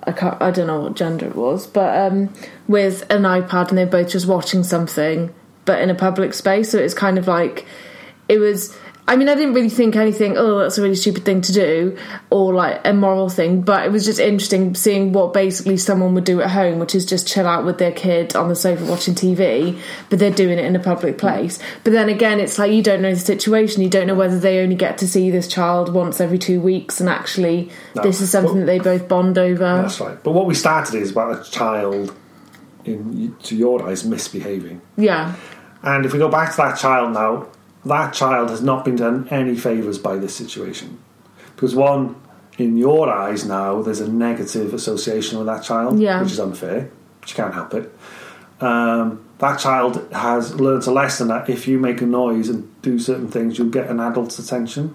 I 0.07 0.13
can't. 0.13 0.37
I 0.43 0.51
don't 0.51 0.67
know 0.67 0.81
what 0.81 0.97
gender 0.97 1.25
it 1.27 1.35
was, 1.37 1.67
but 1.67 2.13
um, 2.13 2.29
with 2.69 3.03
an 3.11 3.23
iPad, 3.23 3.69
and 3.69 3.79
they're 3.79 3.87
both 3.87 4.11
just 4.11 4.27
watching 4.27 4.63
something, 4.63 5.33
but 5.65 5.81
in 5.81 5.91
a 5.91 5.95
public 5.95 6.35
space. 6.35 6.71
So 6.71 6.79
it's 6.79 6.95
kind 6.95 7.19
of 7.19 7.27
like 7.29 7.67
it 8.29 8.39
was. 8.39 8.77
I 9.07 9.17
mean, 9.17 9.29
I 9.29 9.35
didn't 9.35 9.53
really 9.53 9.69
think 9.69 9.97
anything. 9.97 10.39
Oh, 10.39 10.61
that's 10.61 10.79
a 10.79 10.83
really 10.83 10.95
stupid 10.95 11.27
thing 11.27 11.43
to 11.43 11.53
do, 11.53 11.99
or 12.31 12.55
like 12.55 12.81
a 12.87 12.95
moral 12.95 13.29
thing. 13.29 13.61
But 13.61 13.85
it 13.85 13.93
was 13.93 14.07
just 14.07 14.19
interesting 14.19 14.75
seeing 14.75 15.13
what 15.13 15.35
basically 15.35 15.77
someone 15.77 16.15
would 16.15 16.25
do 16.25 16.41
at 16.41 16.49
home, 16.51 16.79
which 16.79 16.95
is 16.95 17.05
just 17.05 17.29
chill 17.29 17.47
out 17.47 17.67
with 17.67 17.77
their 17.77 17.93
kid 17.93 18.35
on 18.35 18.49
the 18.49 18.57
sofa 18.57 18.83
watching 18.87 19.15
TV. 19.15 19.79
But 20.09 20.21
they're 20.21 20.31
doing 20.31 20.59
it 20.59 20.65
in 20.65 20.75
a 20.75 20.79
public 20.79 21.19
place. 21.19 21.59
But 21.85 21.93
then 21.93 22.09
again, 22.09 22.41
it's 22.41 22.59
like 22.59 22.73
you 22.73 22.83
don't 22.83 23.03
know 23.03 23.13
the 23.13 23.21
situation. 23.21 23.83
You 23.83 23.91
don't 23.91 24.07
know 24.07 24.15
whether 24.15 24.39
they 24.39 24.61
only 24.61 24.75
get 24.75 24.97
to 24.99 25.07
see 25.07 25.31
this 25.31 25.49
child 25.49 25.93
once 25.93 26.19
every 26.19 26.39
two 26.39 26.59
weeks, 26.63 26.99
and 26.99 27.11
actually, 27.11 27.69
No. 27.95 28.03
this 28.05 28.23
is 28.23 28.31
something 28.31 28.57
Well- 28.57 28.61
that 28.65 28.73
they 28.73 28.79
both 28.79 29.07
bond 29.07 29.37
over. 29.37 29.83
That's 29.83 30.01
right. 30.01 30.17
But 30.23 30.31
what 30.31 30.47
we 30.47 30.55
started 30.55 30.95
is 30.95 31.11
about 31.11 31.47
a 31.47 31.51
child, 31.51 32.15
in 32.85 33.35
to 33.45 33.57
your 33.57 33.87
eyes, 33.89 34.05
misbehaving. 34.05 34.81
Yeah, 34.97 35.35
And 35.83 36.07
if 36.07 36.13
we 36.13 36.19
go 36.19 36.29
back 36.29 36.51
to 36.53 36.57
that 36.59 36.79
child 36.79 37.13
now, 37.13 37.47
that 37.85 38.15
child 38.15 38.49
has 38.51 38.63
not 38.63 38.85
been 38.85 38.97
done 38.97 39.29
any 39.31 39.57
favours 39.57 39.99
by 39.99 40.17
this 40.17 40.35
situation. 40.35 40.99
Because, 41.55 41.75
one, 41.75 42.17
in 42.59 42.77
your 42.77 43.11
eyes 43.13 43.45
now, 43.45 43.83
there's 43.83 44.01
a 44.01 44.11
negative 44.11 44.73
association 44.75 45.39
with 45.39 45.47
that 45.47 45.63
child, 45.63 45.99
Yeah. 46.01 46.21
which 46.23 46.33
is 46.33 46.41
unfair, 46.41 46.89
but 47.21 47.31
you 47.31 47.37
can't 47.37 47.53
help 47.55 47.75
it. 47.75 47.93
Um, 48.61 49.21
that 49.39 49.59
child 49.59 50.07
has 50.13 50.59
learnt 50.59 50.87
a 50.87 50.91
lesson 50.93 51.29
that 51.29 51.51
if 51.51 51.67
you 51.69 51.79
make 51.79 52.01
a 52.01 52.07
noise 52.07 52.49
and 52.49 52.71
do 52.83 52.99
certain 52.99 53.29
things, 53.29 53.59
you'll 53.59 53.69
get 53.69 53.89
an 53.91 54.01
adult's 54.01 54.39
attention. 54.39 54.95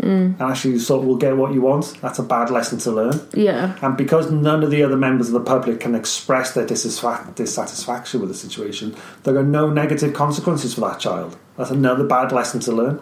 Mm. 0.00 0.40
And 0.40 0.42
actually, 0.42 0.72
you 0.72 0.78
sort 0.78 1.02
of 1.02 1.06
will 1.08 1.16
get 1.16 1.36
what 1.36 1.52
you 1.52 1.60
want. 1.60 2.00
That's 2.00 2.18
a 2.18 2.22
bad 2.22 2.50
lesson 2.50 2.78
to 2.80 2.90
learn. 2.90 3.20
yeah, 3.34 3.76
And 3.82 3.96
because 3.96 4.30
none 4.30 4.62
of 4.62 4.70
the 4.70 4.82
other 4.82 4.96
members 4.96 5.26
of 5.28 5.34
the 5.34 5.40
public 5.40 5.80
can 5.80 5.94
express 5.94 6.52
their 6.54 6.66
dissatisfa- 6.66 7.34
dissatisfaction 7.34 8.20
with 8.20 8.30
the 8.30 8.34
situation, 8.34 8.94
there 9.24 9.36
are 9.36 9.42
no 9.42 9.68
negative 9.68 10.14
consequences 10.14 10.72
for 10.74 10.80
that 10.82 11.00
child. 11.00 11.36
That's 11.58 11.70
another 11.70 12.04
bad 12.04 12.32
lesson 12.32 12.60
to 12.60 12.72
learn. 12.72 13.00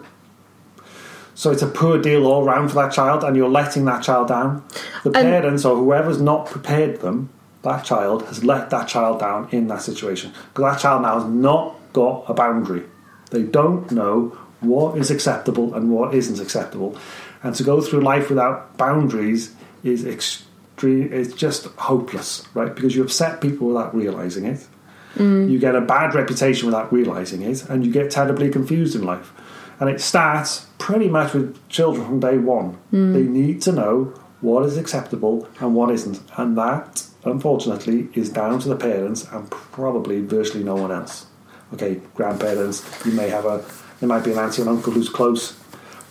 So 1.35 1.51
it's 1.51 1.61
a 1.61 1.67
poor 1.67 2.01
deal 2.01 2.25
all 2.27 2.43
round 2.43 2.69
for 2.69 2.75
that 2.75 2.91
child, 2.91 3.23
and 3.23 3.37
you're 3.37 3.47
letting 3.49 3.85
that 3.85 4.03
child 4.03 4.27
down. 4.27 4.63
The 5.03 5.11
And- 5.11 5.29
parents 5.29 5.63
or 5.63 5.77
whoever's 5.77 6.21
not 6.21 6.47
prepared 6.47 6.99
them, 6.99 7.29
that 7.61 7.85
child 7.85 8.23
has 8.23 8.43
let 8.43 8.69
that 8.71 8.87
child 8.89 9.19
down 9.19 9.47
in 9.51 9.67
that 9.67 9.81
situation. 9.81 10.31
Because 10.53 10.73
that 10.73 10.79
child 10.81 11.01
now 11.03 11.19
has 11.19 11.29
not 11.29 11.75
got 11.93 12.25
a 12.27 12.33
boundary. 12.33 12.83
They 13.31 13.43
don't 13.43 13.89
know 13.91 14.33
what 14.61 14.97
is 14.97 15.11
acceptable 15.11 15.73
and 15.73 15.91
what 15.91 16.13
isn't 16.13 16.39
acceptable. 16.39 16.97
And 17.43 17.55
to 17.55 17.63
go 17.63 17.81
through 17.81 18.01
life 18.01 18.29
without 18.29 18.77
boundaries 18.77 19.55
is 19.83 20.05
extreme. 20.05 21.11
It's 21.11 21.33
just 21.33 21.65
hopeless, 21.77 22.47
right? 22.53 22.73
Because 22.73 22.95
you 22.95 23.03
upset 23.03 23.41
people 23.41 23.67
without 23.67 23.95
realizing 23.95 24.45
it. 24.45 24.67
Mm. 25.15 25.49
You 25.49 25.59
get 25.59 25.75
a 25.75 25.81
bad 25.81 26.13
reputation 26.13 26.67
without 26.67 26.91
realizing 26.93 27.41
it, 27.41 27.67
and 27.69 27.85
you 27.85 27.91
get 27.91 28.11
terribly 28.11 28.49
confused 28.49 28.95
in 28.95 29.03
life. 29.03 29.31
And 29.79 29.89
it 29.89 30.01
starts 30.01 30.67
pretty 30.77 31.07
much 31.07 31.33
with 31.33 31.67
children 31.69 32.05
from 32.05 32.19
day 32.19 32.37
one. 32.37 32.77
Mm. 32.93 33.13
They 33.13 33.23
need 33.23 33.61
to 33.63 33.71
know 33.71 34.13
what 34.41 34.65
is 34.65 34.77
acceptable 34.77 35.47
and 35.59 35.75
what 35.75 35.91
isn't, 35.91 36.21
and 36.37 36.57
that, 36.57 37.03
unfortunately, 37.25 38.07
is 38.13 38.29
down 38.29 38.59
to 38.59 38.69
the 38.69 38.75
parents 38.75 39.25
and 39.31 39.49
probably 39.51 40.21
virtually 40.21 40.63
no 40.63 40.75
one 40.75 40.91
else. 40.91 41.25
Okay, 41.73 42.01
grandparents, 42.15 42.83
you 43.05 43.11
may 43.11 43.29
have 43.29 43.45
a, 43.45 43.63
there 43.99 44.07
might 44.09 44.23
be 44.23 44.31
an 44.31 44.37
auntie 44.39 44.61
and 44.61 44.69
uncle 44.69 44.93
who's 44.93 45.09
close, 45.09 45.53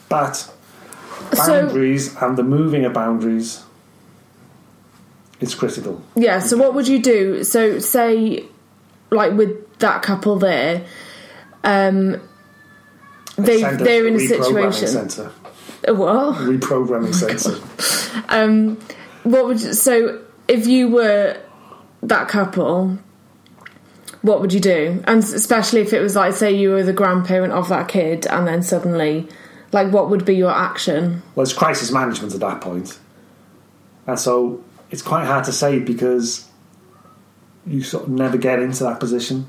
but 0.09 0.51
So- 1.35 1.63
boundaries 1.67 2.15
and 2.21 2.37
the 2.37 2.43
moving 2.43 2.85
of 2.85 2.93
boundaries 2.93 3.63
is 5.41 5.55
critical. 5.55 6.03
yeah. 6.17 6.39
So 6.41 6.57
what 6.57 6.75
would 6.75 6.89
you 6.89 7.01
do? 7.01 7.45
So 7.45 7.79
say, 7.79 8.45
like 9.11 9.33
with 9.35 9.79
that 9.79 10.03
couple 10.03 10.37
there, 10.37 10.85
um, 11.65 12.21
they, 13.37 13.63
they're 13.63 14.07
in 14.07 14.17
a 14.17 14.21
situation. 14.21 14.89
Center. 14.89 15.31
Uh, 15.89 15.95
What? 15.95 16.37
Reprogramming 16.39 17.15
center. 17.39 17.57
Um, 18.29 18.79
what 19.23 19.47
would 19.47 19.61
you, 19.61 19.75
so 19.75 20.21
if 20.49 20.67
you 20.67 20.89
were 20.89 21.37
that 22.03 22.29
couple? 22.29 22.99
What 24.23 24.41
would 24.41 24.53
you 24.53 24.61
do? 24.61 25.03
And 25.07 25.23
especially 25.23 25.81
if 25.81 25.93
it 25.93 26.01
was 26.01 26.17
like, 26.17 26.35
say, 26.35 26.53
you 26.55 26.71
were 26.71 26.83
the 26.83 26.93
grandparent 26.93 27.53
of 27.53 27.69
that 27.69 27.89
kid, 27.89 28.27
and 28.27 28.47
then 28.47 28.63
suddenly, 28.63 29.29
like, 29.73 29.93
what 29.93 30.11
would 30.11 30.25
be 30.25 30.35
your 30.35 30.51
action? 30.51 31.23
Well, 31.35 31.45
it's 31.45 31.53
crisis 31.53 31.93
management 31.93 32.35
at 32.35 32.41
that 32.41 32.61
point. 32.61 32.99
And 34.07 34.19
so 34.19 34.65
it's 34.91 35.03
quite 35.03 35.27
hard 35.27 35.45
to 35.45 35.53
say 35.53 35.79
because 35.79 36.49
you 37.67 37.83
sort 37.83 38.05
of 38.05 38.11
never 38.11 38.39
get 38.39 38.59
into 38.61 38.85
that 38.85 38.99
position. 38.99 39.47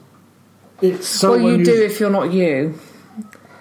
It's 0.81 1.07
so 1.07 1.31
What 1.31 1.41
you 1.41 1.63
do 1.63 1.83
if 1.83 1.99
you're 1.99 2.09
not 2.09 2.31
you? 2.31 2.77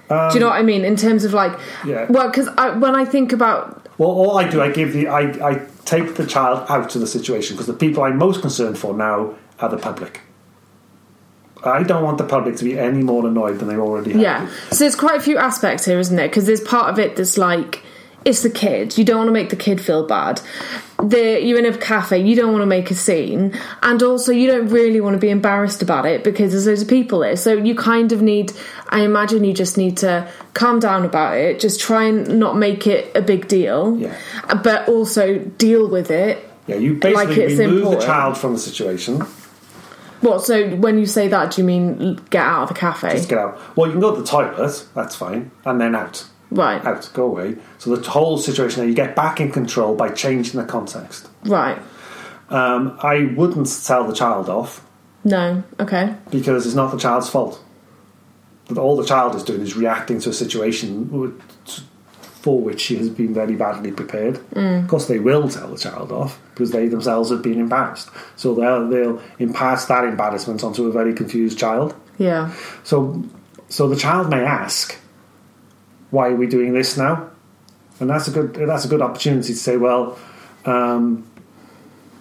do 0.09 0.15
you 0.15 0.17
um, 0.17 0.41
know 0.41 0.47
what 0.47 0.57
I 0.57 0.63
mean? 0.63 0.85
In 0.85 0.97
terms 0.97 1.25
of 1.25 1.35
like, 1.35 1.59
Yeah. 1.85 2.07
well, 2.09 2.29
because 2.29 2.49
when 2.81 2.95
I 2.95 3.05
think 3.05 3.33
about 3.33 3.87
Well, 3.99 4.11
all 4.11 4.39
I 4.39 4.49
do, 4.49 4.61
I 4.63 4.71
give 4.71 4.93
the, 4.93 5.09
I, 5.09 5.21
I 5.47 5.67
take 5.85 6.15
the 6.17 6.27
child 6.27 6.67
out 6.69 6.95
of 6.95 7.01
the 7.01 7.07
situation 7.07 7.57
because 7.57 7.67
the 7.67 7.73
people 7.75 8.03
I'm 8.03 8.17
most 8.17 8.41
concerned 8.41 8.79
for 8.79 8.95
now 8.95 9.35
are 9.61 9.69
the 9.69 9.77
public. 9.77 10.21
I 11.65 11.83
don't 11.83 12.05
want 12.05 12.19
the 12.19 12.25
public 12.25 12.57
to 12.57 12.65
be 12.65 12.79
any 12.79 13.03
more 13.03 13.27
annoyed 13.27 13.59
than 13.59 13.69
they 13.69 13.77
already 13.77 14.13
have. 14.13 14.21
Yeah. 14.21 14.51
So 14.71 14.85
there's 14.85 14.95
quite 14.95 15.19
a 15.19 15.23
few 15.23 15.39
aspects 15.39 15.85
here, 15.85 15.99
isn't 15.99 16.17
there? 16.17 16.29
Because 16.29 16.47
there's 16.47 16.61
part 16.61 16.91
of 16.91 16.99
it 16.99 17.17
that's 17.17 17.37
like 17.37 17.83
it's 18.25 18.43
the 18.43 18.51
kid. 18.51 18.99
You 18.99 19.05
don't 19.05 19.19
want 19.19 19.29
to 19.29 19.33
make 19.33 19.51
the 19.51 19.57
kid 19.57 19.81
feel 19.81 20.07
bad. 20.07 20.41
The, 21.03 21.41
you're 21.41 21.59
in 21.59 21.67
a 21.67 21.77
cafe. 21.77 22.19
You 22.19 22.35
don't 22.35 22.53
want 22.53 22.63
to 22.63 22.67
make 22.67 22.91
a 22.91 22.95
scene, 22.95 23.57
and 23.83 24.03
also 24.03 24.33
you 24.33 24.49
don't 24.49 24.69
really 24.69 25.01
want 25.01 25.15
to 25.15 25.21
be 25.21 25.31
embarrassed 25.31 25.83
about 25.83 26.07
it 26.07 26.25
because 26.25 26.51
there's 26.53 26.67
loads 26.67 26.83
of 26.83 26.89
people 26.89 27.21
there. 27.21 27.37
So 27.37 27.55
you 27.55 27.75
kind 27.75 28.13
of 28.13 28.21
need. 28.21 28.53
I 28.89 29.01
imagine 29.01 29.45
you 29.45 29.55
just 29.55 29.79
need 29.79 29.97
to 29.99 30.31
calm 30.55 30.81
down 30.81 31.05
about 31.05 31.37
it. 31.39 31.61
Just 31.61 31.81
try 31.81 32.05
and 32.05 32.39
not 32.39 32.57
make 32.57 32.87
it 32.87 33.17
a 33.17 33.23
big 33.23 33.47
deal. 33.49 33.97
Yeah. 33.97 34.17
But 34.63 34.89
also 34.89 35.39
deal 35.39 35.89
with 35.89 36.11
it. 36.11 36.45
Yeah, 36.67 36.77
you 36.77 36.95
basically 36.95 37.49
Like 37.49 37.59
remove 37.59 37.93
the 37.93 38.01
child 38.05 38.37
from 38.37 38.53
the 38.53 38.59
situation, 38.59 39.23
What? 40.21 40.45
So 40.45 40.69
when 40.77 40.99
you 40.99 41.07
say 41.07 41.29
that, 41.29 41.53
do 41.53 41.61
you 41.63 41.67
mean 41.67 42.17
get 42.31 42.45
out 42.45 42.63
of 42.65 42.69
the 42.69 42.75
cafe? 42.75 43.13
Just 43.13 43.29
get 43.29 43.39
out. 43.39 43.59
Well, 43.77 43.87
you 43.87 43.93
can 43.93 44.01
go 44.01 44.15
to 44.15 44.21
the 44.21 44.27
toilet, 44.27 44.85
that's 44.95 45.15
fine, 45.17 45.51
and 45.65 45.81
then 45.81 45.95
out. 45.95 46.27
right. 46.51 46.85
Out, 46.85 47.11
go 47.15 47.25
away. 47.27 47.57
So 47.79 47.95
the 47.95 48.09
whole 48.11 48.39
situation 48.39 48.81
there, 48.81 48.89
you 48.89 48.95
get 48.95 49.15
back 49.15 49.41
in 49.41 49.53
control 49.53 49.95
by 49.95 50.09
changing 50.11 50.61
the 50.61 50.67
context. 50.67 51.29
Right. 51.45 51.79
Um, 52.51 52.99
I 53.03 53.33
wouldn't 53.37 53.69
tell 53.85 54.07
the 54.07 54.15
child 54.15 54.49
off 54.49 54.83
No. 55.23 55.63
Okay. 55.79 56.15
because 56.31 56.65
it's 56.67 56.75
not 56.75 56.91
the 56.91 56.99
child's 56.99 57.29
fault. 57.29 57.63
All 58.77 58.97
the 58.97 59.05
child 59.05 59.35
is 59.35 59.43
doing 59.43 59.61
is 59.61 59.77
reacting 59.77 60.19
to 60.21 60.31
a 60.31 60.33
situation 60.33 61.31
for 62.49 62.59
which 62.63 62.81
she 62.81 62.97
has 62.97 63.11
been 63.11 63.35
very 63.35 63.57
badly 63.57 63.93
prepared. 63.93 64.37
Mm. 64.55 64.85
Of 64.85 64.89
course, 64.89 65.07
they 65.07 65.19
will 65.19 65.51
tell 65.51 65.69
the 65.69 65.77
child 65.77 66.11
off 66.11 66.41
because 66.55 66.71
they 66.71 66.89
themselves 66.89 67.29
have 67.29 67.43
been 67.43 67.61
embarrassed. 67.61 68.09
So 68.37 68.55
they'll, 68.55 68.89
they'll 68.89 69.21
impart 69.39 69.87
that 69.89 70.05
embarrassment 70.05 70.65
onto 70.65 70.87
a 70.87 70.91
very 70.91 71.13
confused 71.13 71.59
child. 71.59 71.95
Yeah. 72.17 72.55
So, 72.85 73.23
so 73.69 73.87
the 73.87 73.97
child 73.97 74.31
may 74.31 74.43
ask, 74.43 74.97
"Why 76.11 76.29
are 76.29 76.37
we 76.37 76.47
doing 76.47 76.73
this 76.73 76.97
now?" 76.97 77.29
And 78.01 78.09
that's 78.09 78.29
a 78.29 78.31
good 78.31 78.55
that's 78.55 78.87
a 78.87 78.89
good 78.89 79.03
opportunity 79.03 79.53
to 79.53 79.63
say, 79.69 79.77
"Well, 79.77 80.19
um, 80.65 81.31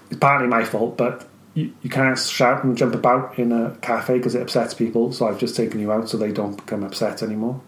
it's 0.09 0.19
partly 0.19 0.49
my 0.49 0.65
fault, 0.65 0.97
but 0.97 1.25
you, 1.53 1.71
you 1.83 1.89
can't 1.89 2.19
shout 2.19 2.65
and 2.65 2.75
jump 2.75 2.95
about 2.95 3.39
in 3.39 3.53
a 3.53 3.77
cafe 3.79 4.17
because 4.17 4.35
it 4.35 4.41
upsets 4.41 4.73
people. 4.73 5.13
So 5.13 5.25
I've 5.25 5.39
just 5.39 5.55
taken 5.55 5.79
you 5.79 5.89
out 5.93 6.09
so 6.09 6.17
they 6.17 6.33
don't 6.33 6.57
become 6.57 6.83
upset 6.83 7.23
anymore." 7.23 7.61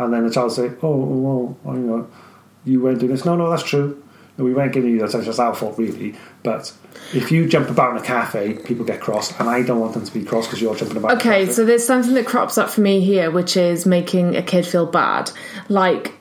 And 0.00 0.14
then 0.14 0.26
the 0.26 0.32
child 0.32 0.50
say, 0.52 0.70
"Oh, 0.82 0.96
well, 0.96 1.76
you 1.76 1.82
know, 1.82 2.08
you 2.64 2.80
weren't 2.80 3.00
doing 3.00 3.12
this." 3.12 3.26
No, 3.26 3.36
no, 3.36 3.50
that's 3.50 3.62
true. 3.62 4.02
No, 4.38 4.44
we 4.44 4.54
weren't 4.54 4.72
giving 4.72 4.92
you 4.92 4.98
that. 5.00 5.14
It's 5.14 5.38
our 5.38 5.54
fault, 5.54 5.76
really. 5.76 6.14
But 6.42 6.72
if 7.12 7.30
you 7.30 7.46
jump 7.46 7.68
about 7.68 7.90
in 7.90 7.98
a 7.98 8.02
cafe, 8.02 8.54
people 8.54 8.86
get 8.86 9.02
cross, 9.02 9.38
and 9.38 9.46
I 9.46 9.60
don't 9.62 9.78
want 9.78 9.92
them 9.92 10.04
to 10.06 10.12
be 10.12 10.24
cross 10.24 10.46
because 10.46 10.62
you're 10.62 10.74
jumping 10.74 10.96
about. 10.96 11.18
Okay, 11.18 11.46
so 11.50 11.66
there's 11.66 11.86
something 11.86 12.14
that 12.14 12.26
crops 12.26 12.56
up 12.56 12.70
for 12.70 12.80
me 12.80 13.02
here, 13.02 13.30
which 13.30 13.58
is 13.58 13.84
making 13.84 14.36
a 14.36 14.42
kid 14.42 14.66
feel 14.66 14.86
bad. 14.86 15.30
Like 15.68 16.14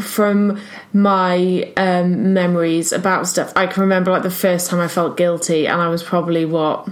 from 0.00 0.60
my 0.92 1.72
um, 1.76 2.32
memories 2.32 2.92
about 2.92 3.26
stuff, 3.26 3.52
I 3.56 3.66
can 3.66 3.80
remember 3.80 4.12
like 4.12 4.22
the 4.22 4.30
first 4.30 4.70
time 4.70 4.78
I 4.78 4.86
felt 4.86 5.16
guilty, 5.16 5.66
and 5.66 5.82
I 5.82 5.88
was 5.88 6.04
probably 6.04 6.44
what 6.44 6.88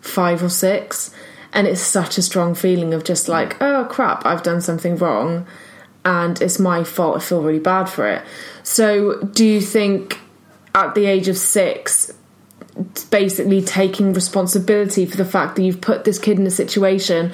five 0.00 0.44
or 0.44 0.48
six, 0.48 1.12
and 1.52 1.66
it's 1.66 1.80
such 1.80 2.18
a 2.18 2.22
strong 2.22 2.54
feeling 2.54 2.94
of 2.94 3.04
just 3.04 3.28
like, 3.28 3.60
oh 3.60 3.86
crap, 3.90 4.24
I've 4.24 4.42
done 4.42 4.60
something 4.60 4.96
wrong, 4.96 5.46
and 6.04 6.40
it's 6.40 6.58
my 6.58 6.84
fault. 6.84 7.16
I 7.16 7.20
feel 7.20 7.42
really 7.42 7.58
bad 7.58 7.84
for 7.84 8.08
it. 8.08 8.22
So, 8.62 9.20
do 9.22 9.44
you 9.44 9.60
think 9.60 10.18
at 10.74 10.94
the 10.94 11.06
age 11.06 11.28
of 11.28 11.36
six? 11.36 12.12
basically 13.10 13.60
taking 13.60 14.12
responsibility 14.12 15.04
for 15.04 15.16
the 15.16 15.24
fact 15.24 15.56
that 15.56 15.62
you've 15.62 15.80
put 15.80 16.04
this 16.04 16.18
kid 16.18 16.38
in 16.38 16.46
a 16.46 16.50
situation 16.50 17.32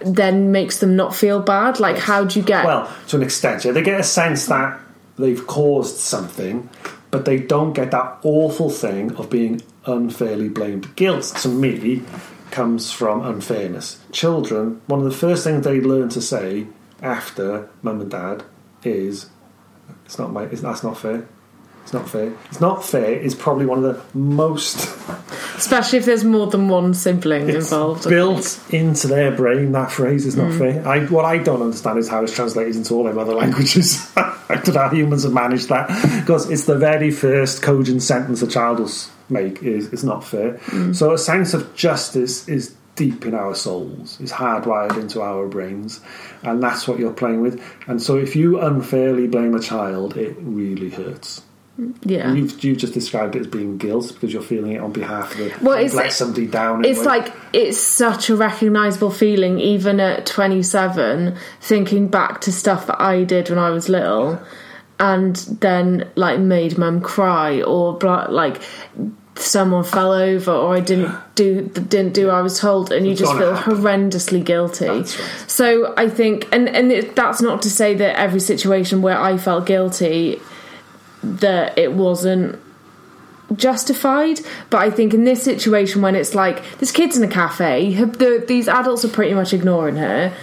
then 0.00 0.50
makes 0.50 0.80
them 0.80 0.96
not 0.96 1.14
feel 1.14 1.40
bad 1.40 1.78
like 1.78 1.96
how 1.96 2.24
do 2.24 2.38
you 2.40 2.44
get 2.44 2.64
Well, 2.64 2.92
to 3.08 3.16
an 3.16 3.22
extent, 3.22 3.64
yeah. 3.64 3.72
They 3.72 3.82
get 3.82 4.00
a 4.00 4.04
sense 4.04 4.46
that 4.46 4.80
they've 5.16 5.46
caused 5.46 5.96
something, 5.98 6.68
but 7.10 7.24
they 7.24 7.38
don't 7.38 7.72
get 7.72 7.92
that 7.92 8.18
awful 8.22 8.70
thing 8.70 9.14
of 9.16 9.30
being 9.30 9.62
unfairly 9.86 10.48
blamed. 10.48 10.94
Guilt, 10.96 11.24
to 11.42 11.48
me, 11.48 12.02
comes 12.52 12.92
from 12.92 13.22
unfairness. 13.24 13.98
Children, 14.12 14.80
one 14.86 15.00
of 15.00 15.04
the 15.06 15.10
first 15.10 15.42
things 15.44 15.64
they 15.64 15.80
learn 15.80 16.08
to 16.10 16.20
say 16.20 16.66
after 17.02 17.68
mum 17.82 18.00
and 18.00 18.10
dad 18.10 18.44
is, 18.84 19.28
"It's 20.04 20.18
not 20.18 20.32
my. 20.32 20.44
It's, 20.44 20.60
that's 20.60 20.82
not 20.84 20.96
fair." 20.98 21.26
It's 21.82 21.92
not 21.92 22.08
fair. 22.08 22.32
It's 22.48 22.60
not 22.60 22.84
fair 22.84 23.10
is 23.16 23.34
probably 23.34 23.66
one 23.66 23.82
of 23.82 23.96
the 24.12 24.16
most 24.16 24.76
especially 25.56 25.98
if 25.98 26.04
there's 26.04 26.22
more 26.22 26.46
than 26.46 26.68
one 26.68 26.94
sibling 26.94 27.48
involved 27.48 28.08
built 28.08 28.60
into 28.70 29.08
their 29.08 29.32
brain 29.32 29.72
that 29.72 29.90
phrase 29.90 30.24
is 30.24 30.36
not 30.36 30.50
Mm. 30.52 30.58
fair. 30.58 30.88
I, 30.88 31.06
what 31.06 31.24
I 31.24 31.38
don't 31.38 31.60
understand 31.60 31.98
is 31.98 32.08
how 32.08 32.22
it's 32.22 32.32
translated 32.32 32.76
into 32.76 32.94
all 32.94 33.02
them 33.02 33.18
other 33.18 33.34
languages. 33.34 34.08
I 34.16 34.60
don't 34.62 34.68
know 34.74 34.80
how 34.82 34.90
humans 34.90 35.24
have 35.24 35.32
managed 35.32 35.70
that 35.70 35.88
because 36.20 36.48
it's 36.48 36.66
the 36.66 36.78
very 36.78 37.10
first 37.10 37.62
cogent 37.62 38.00
sentence 38.04 38.42
a 38.42 38.46
child 38.46 38.78
will 38.78 38.90
make 39.30 39.62
is 39.62 39.92
it's 39.92 40.04
not 40.04 40.24
fair. 40.24 40.54
Mm. 40.68 40.94
So 40.94 41.12
a 41.12 41.18
sense 41.18 41.54
of 41.54 41.74
justice 41.74 42.48
is 42.48 42.74
deep 42.94 43.24
in 43.24 43.34
our 43.34 43.54
souls. 43.54 44.18
It's 44.20 44.32
hardwired 44.32 44.98
into 44.98 45.22
our 45.22 45.46
brains, 45.48 46.00
and 46.42 46.62
that's 46.62 46.86
what 46.86 46.98
you're 46.98 47.12
playing 47.12 47.40
with. 47.40 47.62
And 47.86 48.02
so 48.02 48.16
if 48.18 48.36
you 48.36 48.60
unfairly 48.60 49.26
blame 49.28 49.54
a 49.54 49.60
child, 49.60 50.16
it 50.16 50.36
really 50.40 50.90
hurts. 50.90 51.40
yeah 52.02 52.34
You've, 52.34 52.62
you've 52.62 52.76
just 52.76 52.92
described 52.92 53.34
it 53.34 53.40
as 53.40 53.46
being 53.46 53.78
guilt 53.78 54.10
because 54.12 54.30
you're 54.30 54.42
feeling 54.42 54.72
it 54.72 54.80
on 54.82 54.92
behalf 54.92 55.32
of 55.32 55.38
the 55.38 55.54
Well, 55.64 55.78
it's 55.78 55.94
let 55.94 56.02
like- 56.04 56.12
somebody 56.12 56.46
down. 56.46 56.84
it's 56.84 56.98
way. 56.98 57.04
like 57.06 57.32
it's 57.54 57.78
such 57.78 58.28
a 58.28 58.36
recognizable 58.36 59.10
feeling 59.10 59.58
even 59.58 59.98
at 59.98 60.26
27 60.26 61.34
thinking 61.62 62.08
back 62.08 62.42
to 62.42 62.52
stuff 62.52 62.86
that 62.88 63.00
i 63.00 63.24
did 63.24 63.48
when 63.48 63.58
i 63.58 63.70
was 63.70 63.88
little 63.88 64.38
and 64.98 65.36
then 65.60 66.08
like 66.16 66.38
made 66.38 66.78
mum 66.78 67.00
cry 67.00 67.62
or 67.62 67.98
like 68.30 68.62
someone 69.34 69.82
fell 69.82 70.12
over 70.12 70.52
or 70.52 70.76
i 70.76 70.80
didn't 70.80 71.14
do 71.34 71.62
didn't 71.62 72.12
do 72.12 72.26
what 72.26 72.34
i 72.34 72.42
was 72.42 72.58
told 72.58 72.92
and 72.92 73.06
you 73.06 73.14
just 73.14 73.32
feel 73.32 73.54
horrendously 73.54 74.44
guilty 74.44 74.86
right. 74.86 75.08
so 75.46 75.94
i 75.96 76.08
think 76.08 76.46
and 76.52 76.68
and 76.68 76.92
it, 76.92 77.16
that's 77.16 77.40
not 77.40 77.62
to 77.62 77.70
say 77.70 77.94
that 77.94 78.18
every 78.18 78.40
situation 78.40 79.02
where 79.02 79.18
i 79.18 79.36
felt 79.36 79.66
guilty 79.66 80.40
that 81.22 81.76
it 81.78 81.92
wasn't 81.92 82.58
justified 83.56 84.40
but 84.70 84.80
i 84.80 84.90
think 84.90 85.12
in 85.14 85.24
this 85.24 85.42
situation 85.42 86.02
when 86.02 86.14
it's 86.14 86.34
like 86.34 86.62
this 86.78 86.90
kid's 86.90 87.16
in 87.16 87.22
a 87.22 87.28
cafe 87.28 87.92
her- 87.92 88.06
the, 88.06 88.44
these 88.46 88.68
adults 88.68 89.04
are 89.04 89.08
pretty 89.08 89.34
much 89.34 89.52
ignoring 89.52 89.96
her 89.96 90.34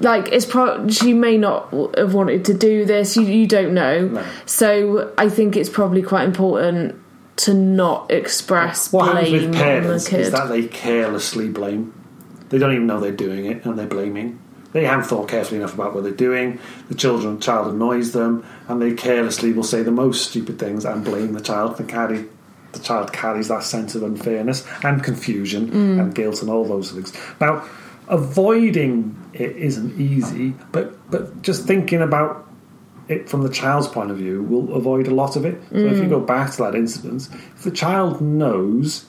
like 0.00 0.28
it's 0.32 0.44
pro 0.44 0.86
she 0.88 1.12
may 1.14 1.36
not 1.38 1.72
have 1.96 2.12
wanted 2.14 2.44
to 2.44 2.54
do 2.54 2.84
this 2.84 3.16
you, 3.16 3.22
you 3.24 3.46
don't 3.46 3.72
know 3.74 4.08
No. 4.08 4.24
so 4.44 5.12
i 5.16 5.28
think 5.28 5.56
it's 5.56 5.68
probably 5.70 6.02
quite 6.02 6.24
important 6.24 6.94
to 7.36 7.52
not 7.54 8.10
express 8.10 8.92
What 8.92 9.06
happens 9.14 9.28
blame 9.30 9.32
with 9.32 9.44
on 9.44 9.50
the 9.52 9.58
parents 9.58 10.12
is 10.12 10.30
that 10.32 10.48
they 10.48 10.66
carelessly 10.66 11.48
blame. 11.50 11.92
They 12.48 12.56
don't 12.58 12.72
even 12.72 12.86
know 12.86 12.98
they're 12.98 13.12
doing 13.12 13.44
it, 13.44 13.62
and 13.66 13.78
they're 13.78 13.86
blaming. 13.86 14.38
They 14.72 14.84
haven't 14.84 15.04
thought 15.04 15.28
carefully 15.28 15.58
enough 15.60 15.74
about 15.74 15.94
what 15.94 16.02
they're 16.04 16.12
doing. 16.12 16.58
The 16.88 16.94
children, 16.94 17.38
child 17.38 17.66
annoys 17.74 18.12
them, 18.12 18.42
and 18.68 18.80
they 18.80 18.94
carelessly 18.94 19.52
will 19.52 19.64
say 19.64 19.82
the 19.82 19.90
most 19.90 20.30
stupid 20.30 20.58
things 20.58 20.86
and 20.86 21.04
blame 21.04 21.34
the 21.34 21.42
child. 21.42 21.78
And 21.78 21.86
carry 21.86 22.24
the 22.72 22.78
child 22.78 23.12
carries 23.12 23.48
that 23.48 23.64
sense 23.64 23.94
of 23.94 24.02
unfairness 24.02 24.66
and 24.82 25.04
confusion 25.04 25.70
Mm. 25.70 26.00
and 26.00 26.14
guilt 26.14 26.40
and 26.40 26.50
all 26.50 26.64
those 26.64 26.90
things. 26.92 27.12
Now, 27.38 27.64
avoiding 28.08 29.14
it 29.40 29.56
isn't 29.56 30.00
easy, 30.00 30.54
but 30.72 31.10
but 31.10 31.42
just 31.42 31.66
thinking 31.66 32.02
about 32.02 32.46
it 33.08 33.28
from 33.28 33.42
the 33.42 33.48
child's 33.48 33.86
point 33.86 34.10
of 34.10 34.16
view 34.16 34.42
will 34.42 34.74
avoid 34.74 35.06
a 35.06 35.14
lot 35.14 35.36
of 35.36 35.44
it. 35.44 35.60
So 35.70 35.78
if 35.78 35.98
you 35.98 36.04
mm. 36.04 36.10
go 36.10 36.20
back 36.20 36.50
to 36.52 36.62
that 36.64 36.74
incident, 36.74 37.28
if 37.54 37.62
the 37.62 37.70
child 37.70 38.20
knows 38.20 39.06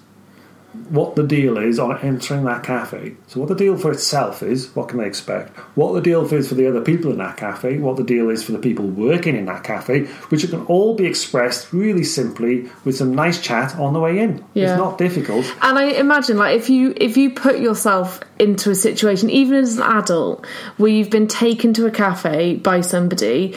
what 0.89 1.15
the 1.15 1.23
deal 1.23 1.57
is 1.57 1.79
on 1.79 1.97
entering 1.99 2.45
that 2.45 2.63
cafe, 2.63 3.15
so 3.27 3.39
what 3.39 3.49
the 3.49 3.55
deal 3.55 3.77
for 3.77 3.91
itself 3.91 4.41
is, 4.41 4.73
what 4.75 4.89
can 4.89 4.99
they 4.99 5.05
expect? 5.05 5.55
What 5.75 5.93
the 5.93 6.01
deal 6.01 6.25
is 6.33 6.49
for 6.49 6.55
the 6.55 6.67
other 6.67 6.81
people 6.81 7.11
in 7.11 7.17
that 7.17 7.37
cafe, 7.37 7.77
what 7.77 7.97
the 7.97 8.03
deal 8.03 8.29
is 8.29 8.43
for 8.43 8.51
the 8.53 8.59
people 8.59 8.85
working 8.85 9.35
in 9.35 9.45
that 9.45 9.63
cafe, 9.63 10.05
which 10.29 10.49
can 10.49 10.65
all 10.65 10.95
be 10.95 11.05
expressed 11.05 11.73
really 11.73 12.03
simply 12.03 12.69
with 12.85 12.95
some 12.95 13.13
nice 13.13 13.41
chat 13.41 13.75
on 13.75 13.93
the 13.93 13.99
way 13.99 14.19
in. 14.19 14.43
Yeah. 14.53 14.71
It's 14.71 14.77
not 14.77 14.97
difficult. 14.97 15.45
And 15.61 15.77
I 15.77 15.91
imagine, 15.91 16.37
like, 16.37 16.55
if 16.55 16.69
you 16.69 16.93
if 16.97 17.17
you 17.17 17.31
put 17.31 17.59
yourself 17.59 18.19
into 18.39 18.71
a 18.71 18.75
situation, 18.75 19.29
even 19.29 19.55
as 19.55 19.77
an 19.77 19.83
adult, 19.83 20.45
where 20.77 20.91
you've 20.91 21.09
been 21.09 21.27
taken 21.27 21.73
to 21.73 21.85
a 21.85 21.91
cafe 21.91 22.55
by 22.55 22.81
somebody, 22.81 23.55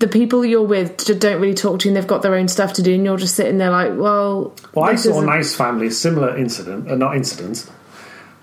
the 0.00 0.08
people 0.08 0.44
you're 0.44 0.62
with 0.62 0.96
don't 1.20 1.40
really 1.40 1.54
talk 1.54 1.80
to 1.80 1.84
you, 1.84 1.90
and 1.90 1.96
they've 1.96 2.06
got 2.06 2.22
their 2.22 2.34
own 2.34 2.48
stuff 2.48 2.72
to 2.74 2.82
do, 2.82 2.94
and 2.94 3.04
you're 3.04 3.18
just 3.18 3.36
sitting 3.36 3.58
there 3.58 3.70
like, 3.70 3.92
well, 3.96 4.54
Well, 4.74 4.86
I 4.86 4.94
saw 4.96 5.20
a 5.20 5.24
nice 5.24 5.54
family, 5.54 5.90
similar 5.90 6.36
incident, 6.36 6.90
uh, 6.90 6.96
not 6.96 7.16
incident. 7.16 7.70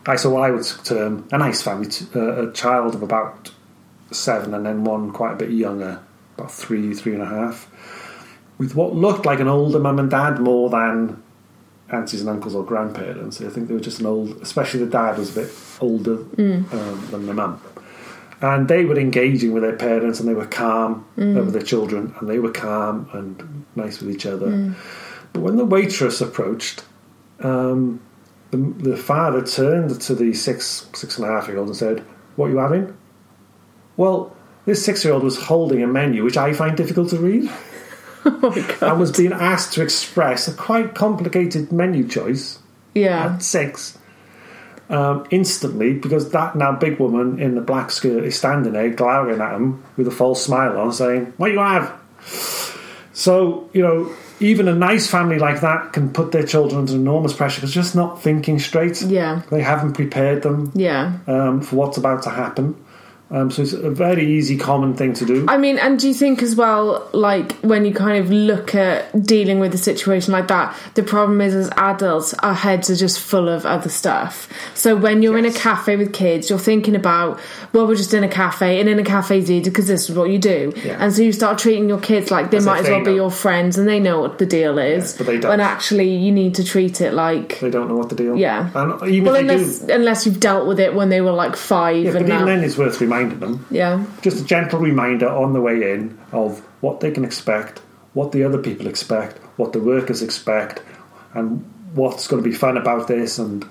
I 0.05 0.15
saw 0.15 0.29
what 0.29 0.43
I 0.43 0.51
would 0.51 0.65
term 0.85 1.27
a 1.31 1.37
nice 1.37 1.61
family, 1.61 1.89
t- 1.89 2.05
uh, 2.15 2.47
a 2.47 2.53
child 2.53 2.95
of 2.95 3.03
about 3.03 3.51
seven, 4.11 4.53
and 4.53 4.65
then 4.65 4.83
one 4.83 5.11
quite 5.11 5.33
a 5.33 5.35
bit 5.35 5.49
younger, 5.49 5.99
about 6.37 6.51
three, 6.51 6.93
three 6.93 7.13
and 7.13 7.23
a 7.23 7.25
half, 7.25 7.69
with 8.57 8.75
what 8.75 8.95
looked 8.95 9.25
like 9.25 9.39
an 9.39 9.47
older 9.47 9.79
mum 9.79 9.99
and 9.99 10.09
dad 10.09 10.39
more 10.39 10.69
than 10.69 11.21
aunties 11.91 12.21
and 12.21 12.29
uncles 12.29 12.53
or 12.53 12.63
grandparents. 12.63 13.41
I 13.41 13.49
think 13.49 13.67
they 13.67 13.73
were 13.73 13.79
just 13.79 13.99
an 13.99 14.05
old, 14.05 14.41
especially 14.41 14.81
the 14.81 14.91
dad 14.91 15.17
was 15.17 15.35
a 15.35 15.41
bit 15.41 15.53
older 15.81 16.17
um, 16.71 17.07
than 17.11 17.25
the 17.25 17.33
mum. 17.33 17.59
And 18.39 18.67
they 18.67 18.85
were 18.85 18.99
engaging 18.99 19.53
with 19.53 19.63
their 19.63 19.75
parents 19.75 20.19
and 20.19 20.29
they 20.29 20.35
were 20.35 20.45
calm 20.45 21.05
over 21.17 21.49
their 21.49 21.63
children 21.63 22.13
and 22.19 22.29
they 22.29 22.37
were 22.39 22.51
calm 22.51 23.09
and 23.13 23.65
nice 23.75 23.99
with 23.99 24.13
each 24.13 24.25
other. 24.25 24.75
But 25.33 25.41
when 25.41 25.57
the 25.57 25.65
waitress 25.65 26.21
approached, 26.21 26.83
um, 27.39 27.99
the, 28.51 28.57
the 28.57 28.97
father 28.97 29.45
turned 29.45 29.99
to 30.01 30.15
the 30.15 30.33
six 30.33 30.87
six 30.93 31.17
and 31.17 31.27
a 31.27 31.31
half 31.31 31.47
year 31.47 31.57
old 31.57 31.67
and 31.67 31.75
said, 31.75 31.99
"What 32.35 32.47
are 32.47 32.51
you 32.51 32.57
having?" 32.57 32.97
Well, 33.97 34.35
this 34.65 34.83
six 34.83 35.03
year 35.03 35.13
old 35.13 35.23
was 35.23 35.41
holding 35.43 35.81
a 35.81 35.87
menu 35.87 36.23
which 36.23 36.37
I 36.37 36.53
find 36.53 36.77
difficult 36.77 37.09
to 37.09 37.17
read 37.17 37.49
oh 38.25 38.77
and 38.81 38.99
was 38.99 39.11
being 39.11 39.33
asked 39.33 39.73
to 39.73 39.81
express 39.81 40.47
a 40.47 40.53
quite 40.53 40.93
complicated 40.93 41.71
menu 41.71 42.07
choice 42.07 42.59
yeah, 42.93 43.33
at 43.33 43.43
six. 43.43 43.97
Um, 44.89 45.25
instantly 45.31 45.93
because 45.93 46.31
that 46.31 46.55
now 46.55 46.71
big 46.71 46.99
woman 46.99 47.39
in 47.39 47.55
the 47.55 47.61
black 47.61 47.91
skirt 47.91 48.23
is 48.23 48.37
standing 48.37 48.73
there 48.73 48.89
glowering 48.89 49.41
at 49.41 49.55
him 49.55 49.83
with 49.97 50.07
a 50.07 50.11
false 50.11 50.43
smile 50.43 50.77
on, 50.77 50.93
saying, 50.93 51.33
"What 51.37 51.51
you 51.51 51.59
have?" 51.59 51.91
So 53.13 53.69
you 53.73 53.81
know, 53.81 54.09
even 54.39 54.67
a 54.67 54.75
nice 54.75 55.07
family 55.09 55.39
like 55.39 55.61
that 55.61 55.93
can 55.93 56.11
put 56.11 56.31
their 56.31 56.43
children 56.45 56.79
under 56.81 56.93
enormous 56.93 57.33
pressure 57.33 57.61
because 57.61 57.73
just 57.73 57.95
not 57.95 58.21
thinking 58.21 58.59
straight. 58.59 59.01
Yeah. 59.01 59.41
They 59.49 59.61
haven't 59.61 59.93
prepared 59.93 60.43
them 60.43 60.71
Yeah. 60.75 61.13
um, 61.27 61.61
for 61.61 61.75
what's 61.77 61.97
about 61.97 62.23
to 62.23 62.29
happen. 62.29 62.75
Um, 63.29 63.51
so 63.51 63.61
it's 63.61 63.73
a 63.73 63.89
very 63.89 64.25
easy, 64.25 64.57
common 64.57 64.95
thing 64.95 65.13
to 65.13 65.25
do. 65.25 65.45
I 65.49 65.57
mean, 65.57 65.77
and 65.77 65.99
do 65.99 66.07
you 66.07 66.13
think 66.13 66.41
as 66.41 66.55
well, 66.55 67.09
like 67.11 67.53
when 67.57 67.83
you 67.83 67.93
kind 67.93 68.17
of 68.23 68.31
look 68.31 68.73
at 68.73 69.25
dealing 69.25 69.59
with 69.59 69.73
a 69.73 69.77
situation 69.77 70.31
like 70.31 70.47
that, 70.47 70.73
the 70.93 71.03
problem 71.03 71.41
is 71.41 71.53
as 71.53 71.69
adults, 71.75 72.33
our 72.35 72.53
heads 72.53 72.89
are 72.89 72.95
just 72.95 73.19
full 73.19 73.49
of 73.49 73.65
other 73.65 73.89
stuff. 73.89 74.49
So 74.75 74.95
when 74.95 75.21
you're 75.21 75.37
in 75.37 75.43
a 75.43 75.51
cafe 75.51 75.97
with 75.97 76.13
kids, 76.13 76.49
you're 76.49 76.57
thinking 76.57 76.95
about, 76.95 77.37
well, 77.73 77.85
we're 77.85 77.95
just 77.95 78.13
in 78.13 78.23
a 78.23 78.29
cafe, 78.29 78.79
and 78.79 78.87
in 78.87 78.97
a 78.97 79.03
cafe 79.03 79.39
is 79.39 79.51
easy 79.51 79.69
because 79.69 79.87
this 79.87 80.09
is 80.09 80.15
what 80.15 80.29
you 80.29 80.39
do. 80.39 80.71
Yeah. 80.77 80.97
And 80.97 81.11
so 81.11 81.21
you 81.21 81.33
start 81.33 81.59
treating 81.59 81.89
your 81.89 81.99
kids 81.99 82.31
like 82.31 82.51
they 82.51 82.57
As 82.57 82.65
might 82.65 82.81
as 82.81 82.89
well 82.89 83.03
they 83.03 83.11
be 83.11 83.15
your 83.15 83.31
friends, 83.31 83.77
and 83.77 83.89
they 83.89 83.99
know 83.99 84.21
what 84.21 84.37
the 84.37 84.45
deal 84.45 84.77
is. 84.77 85.17
but 85.17 85.25
they 85.25 85.37
don't. 85.37 85.49
When 85.49 85.59
actually, 85.59 86.15
you 86.15 86.31
need 86.31 86.55
to 86.55 86.63
treat 86.63 87.01
it 87.01 87.13
like. 87.13 87.59
they 87.59 87.69
don't 87.69 87.89
know 87.89 87.97
what 87.97 88.07
the 88.07 88.15
deal. 88.15 88.37
Yeah. 88.37 88.71
and 88.73 89.11
even 89.11 89.25
Well, 89.25 89.35
unless 89.35 89.79
do, 89.79 89.93
unless 89.93 90.25
you've 90.25 90.39
dealt 90.39 90.65
with 90.65 90.79
it 90.79 90.93
when 90.93 91.09
they 91.09 91.19
were 91.19 91.31
like 91.31 91.57
five, 91.57 92.05
yeah, 92.05 92.13
but 92.13 92.21
and 92.21 92.31
even 92.31 92.45
then, 92.45 92.63
it's 92.63 92.77
worth 92.77 93.01
reminding 93.01 93.16
them. 93.25 93.65
yeah, 93.69 94.05
Just 94.21 94.43
a 94.43 94.45
gentle 94.45 94.79
reminder 94.79 95.29
on 95.29 95.53
the 95.53 95.61
way 95.61 95.93
in 95.93 96.17
of 96.31 96.59
what 96.81 96.99
they 96.99 97.11
can 97.11 97.25
expect, 97.25 97.79
what 98.13 98.31
the 98.31 98.43
other 98.43 98.57
people 98.57 98.87
expect, 98.87 99.37
what 99.57 99.73
the 99.73 99.79
workers 99.79 100.21
expect, 100.21 100.81
and 101.33 101.65
what's 101.93 102.27
going 102.27 102.43
to 102.43 102.49
be 102.49 102.55
fun 102.55 102.77
about 102.77 103.07
this, 103.07 103.37
and 103.37 103.65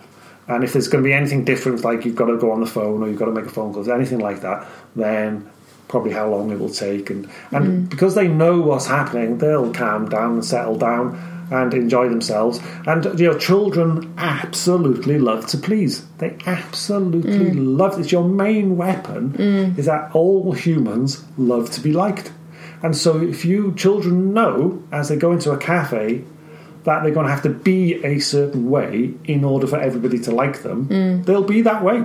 and 0.49 0.63
if 0.63 0.73
there's 0.73 0.89
going 0.89 1.03
to 1.03 1.09
be 1.09 1.13
anything 1.13 1.45
different, 1.45 1.83
like 1.83 2.05
you've 2.05 2.15
got 2.15 2.27
to 2.27 2.37
go 2.37 2.53
on 2.53 2.61
the 2.61 2.67
phone 2.67 3.03
or 3.03 3.09
you've 3.09 3.19
got 3.19 3.27
to 3.27 3.33
make 3.33 3.47
a 3.47 3.51
phone 3.51 3.75
call, 3.75 3.91
anything 3.91 4.21
like 4.21 4.43
that, 4.43 4.67
then 4.95 5.51
probably 5.89 6.13
how 6.13 6.29
long 6.29 6.51
it 6.51 6.59
will 6.59 6.71
take, 6.71 7.11
and 7.11 7.29
and 7.51 7.67
mm. 7.67 7.89
because 7.89 8.15
they 8.15 8.29
know 8.29 8.61
what's 8.61 8.87
happening, 8.87 9.39
they'll 9.39 9.73
calm 9.73 10.09
down 10.09 10.35
and 10.35 10.45
settle 10.45 10.77
down 10.77 11.36
and 11.51 11.73
enjoy 11.75 12.09
themselves. 12.09 12.61
And 12.87 13.05
you 13.19 13.31
know, 13.31 13.39
children 13.39 14.15
absolutely 14.19 15.19
love 15.19 15.47
to 15.49 15.59
please. 15.59 16.05
They 16.19 16.37
absolutely 16.47 17.51
mm. 17.51 17.79
love. 17.79 17.99
It's 17.99 18.13
your 18.13 18.25
main 18.25 18.77
weapon. 18.77 19.33
Mm. 19.33 19.79
Is 19.79 19.87
that 19.87 20.15
all 20.15 20.53
humans 20.53 21.25
love 21.37 21.71
to 21.73 21.81
be 21.81 21.93
liked, 21.93 22.33
and 22.83 22.97
so 22.97 23.21
if 23.21 23.45
you 23.45 23.75
children 23.75 24.33
know 24.33 24.83
as 24.93 25.09
they 25.09 25.17
go 25.17 25.33
into 25.33 25.53
a 25.53 25.59
cafe 25.59 26.25
that 26.85 27.03
they're 27.03 27.13
going 27.13 27.27
to 27.27 27.33
have 27.33 27.43
to 27.43 27.51
be 27.51 27.95
a 28.05 28.21
certain 28.21 28.71
way 28.71 29.13
in 29.25 29.43
order 29.43 29.67
for 29.67 29.79
everybody 29.79 30.21
to 30.21 30.31
like 30.31 30.63
them, 30.63 30.87
mm. 30.87 31.25
they'll 31.25 31.43
be 31.43 31.61
that 31.63 31.83
way. 31.83 32.05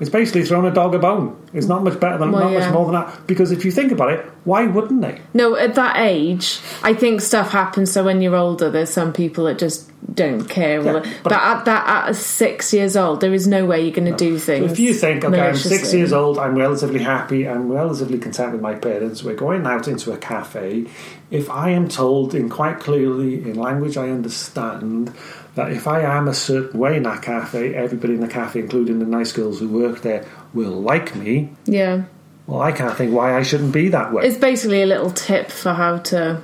It's 0.00 0.10
basically 0.10 0.44
throwing 0.44 0.66
a 0.66 0.74
dog 0.74 0.94
a 0.94 0.98
bone. 0.98 1.36
It's 1.52 1.66
not 1.66 1.82
much 1.82 1.98
better 1.98 2.18
than 2.18 2.32
Well, 2.32 2.44
not 2.44 2.52
yeah. 2.52 2.60
much 2.60 2.72
more 2.72 2.86
than 2.86 2.94
that. 2.94 3.26
Because 3.26 3.50
if 3.50 3.64
you 3.64 3.72
think 3.72 3.92
about 3.92 4.12
it, 4.12 4.24
why 4.44 4.66
wouldn't 4.66 5.00
they? 5.00 5.20
No, 5.34 5.56
at 5.56 5.74
that 5.74 5.96
age, 5.96 6.60
I 6.82 6.94
think 6.94 7.20
stuff 7.20 7.50
happens. 7.50 7.90
So 7.92 8.04
when 8.04 8.20
you're 8.22 8.36
older, 8.36 8.70
there's 8.70 8.90
some 8.90 9.12
people 9.12 9.44
that 9.44 9.58
just 9.58 9.90
don't 10.14 10.48
care. 10.48 10.80
Yeah, 10.82 10.92
but, 10.92 11.06
but- 11.24 11.32
at 11.32 11.64
that, 11.64 12.08
at 12.08 12.16
six 12.16 12.72
years 12.72 12.96
old, 12.96 13.20
there 13.20 13.34
is 13.34 13.46
no 13.46 13.66
way 13.66 13.82
you're 13.82 13.94
going 13.94 14.10
to 14.10 14.16
do 14.16 14.38
things. 14.38 14.72
If 14.72 14.78
you 14.78 14.94
think, 14.94 15.24
okay, 15.24 15.40
I'm 15.40 15.56
six 15.56 15.92
years 15.92 16.12
old, 16.12 16.38
I'm 16.38 16.54
relatively 16.56 17.00
happy, 17.00 17.48
I'm 17.48 17.70
relatively 17.70 18.18
content 18.18 18.52
with 18.52 18.60
my 18.60 18.74
parents, 18.74 19.22
we're 19.24 19.34
going 19.34 19.66
out 19.66 19.88
into 19.88 20.12
a 20.12 20.16
cafe. 20.16 20.86
If 21.30 21.50
I 21.50 21.70
am 21.70 21.88
told 21.88 22.34
in 22.34 22.48
quite 22.48 22.80
clearly, 22.80 23.42
in 23.42 23.54
language 23.54 23.96
I 23.96 24.08
understand, 24.10 25.12
that 25.58 25.72
if 25.72 25.86
I 25.86 26.00
am 26.02 26.28
a 26.28 26.34
certain 26.34 26.78
way 26.78 26.96
in 26.96 27.02
that 27.02 27.20
cafe, 27.22 27.74
everybody 27.74 28.14
in 28.14 28.20
the 28.20 28.28
cafe, 28.28 28.60
including 28.60 28.98
the 29.00 29.06
nice 29.06 29.32
girls 29.32 29.58
who 29.60 29.68
work 29.68 30.02
there, 30.02 30.24
will 30.54 30.80
like 30.92 31.14
me, 31.14 31.50
yeah, 31.66 32.04
well, 32.46 32.60
I 32.62 32.72
can't 32.72 32.96
think 32.96 33.12
why 33.12 33.36
I 33.36 33.42
shouldn't 33.42 33.72
be 33.72 33.88
that 33.90 34.12
way. 34.12 34.24
it's 34.26 34.38
basically 34.38 34.80
a 34.82 34.86
little 34.86 35.10
tip 35.10 35.50
for 35.50 35.72
how 35.74 35.98
to 36.12 36.40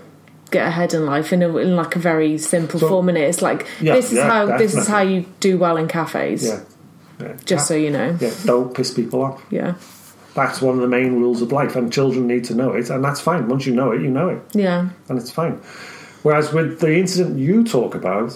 get 0.50 0.66
ahead 0.68 0.92
in 0.94 1.07
life 1.07 1.33
in, 1.33 1.42
a, 1.42 1.57
in 1.57 1.74
like 1.77 1.96
a 1.96 1.98
very 1.98 2.37
simple 2.38 2.79
So- 2.79 2.88
form. 2.88 3.09
And 3.09 3.16
it's 3.18 3.40
like 3.40 3.66
Yeah, 3.81 3.94
this 3.94 4.07
is 4.12 4.18
yeah, 4.18 4.29
how 4.29 4.59
this 4.59 4.74
is 4.77 4.87
how 4.87 5.00
you 5.00 5.24
do 5.40 5.57
well 5.59 5.77
in 5.79 5.88
cafes. 5.88 6.44
yeah. 6.46 6.61
yeah. 7.20 7.37
Just 7.46 7.66
so 7.68 7.74
you 7.74 7.90
know. 7.90 8.16
Yeah, 8.20 8.33
don't 8.44 8.74
piss 8.77 8.92
people 8.92 9.22
off. 9.22 9.42
Yeah, 9.50 9.74
That's 10.35 10.61
one 10.61 10.74
of 10.74 10.81
the 10.83 10.88
main 10.98 11.14
rules 11.20 11.40
of 11.40 11.50
life, 11.53 11.74
and 11.77 11.90
children 11.92 12.27
need 12.27 12.44
to 12.50 12.55
know 12.55 12.72
it, 12.72 12.90
and 12.90 13.03
that's 13.03 13.20
fine. 13.20 13.48
Once 13.48 13.64
you 13.66 13.74
know 13.74 13.90
it, 13.92 14.03
you 14.03 14.11
know 14.11 14.29
it. 14.29 14.40
yeah, 14.53 14.88
and 15.09 15.18
it's 15.18 15.31
fine. 15.31 15.55
Whereas 16.22 16.53
with 16.53 16.81
the 16.81 16.92
incident 16.98 17.38
you 17.38 17.64
talk 17.64 17.94
about, 17.94 18.31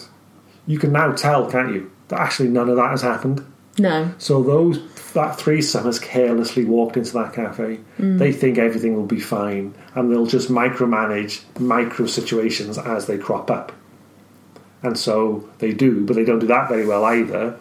you 0.68 0.78
can 0.78 0.92
now 0.92 1.12
tell, 1.12 1.50
can't 1.50 1.72
you, 1.74 1.90
that 2.08 2.20
actually 2.20 2.50
none 2.50 2.68
of 2.68 2.76
that 2.76 2.90
has 2.90 3.02
happened. 3.02 3.44
no, 3.78 4.12
So 4.18 4.42
those 4.42 4.78
that 5.14 5.38
threesome 5.38 5.86
has 5.86 5.98
carelessly 5.98 6.64
walked 6.64 6.96
into 6.96 7.12
that 7.14 7.32
cafe. 7.32 7.80
They 8.18 8.32
think 8.32 8.58
everything 8.58 8.94
will 8.94 9.06
be 9.06 9.18
fine, 9.18 9.74
and 9.94 10.10
they'll 10.12 10.26
just 10.26 10.50
micromanage 10.50 11.42
micro 11.58 12.06
situations 12.06 12.76
as 12.78 13.06
they 13.06 13.18
crop 13.18 13.50
up. 13.50 13.72
And 14.82 14.96
so 14.96 15.48
they 15.58 15.72
do, 15.72 16.04
but 16.06 16.14
they 16.14 16.24
don't 16.24 16.38
do 16.38 16.46
that 16.48 16.68
very 16.68 16.86
well 16.86 17.04
either. 17.04 17.58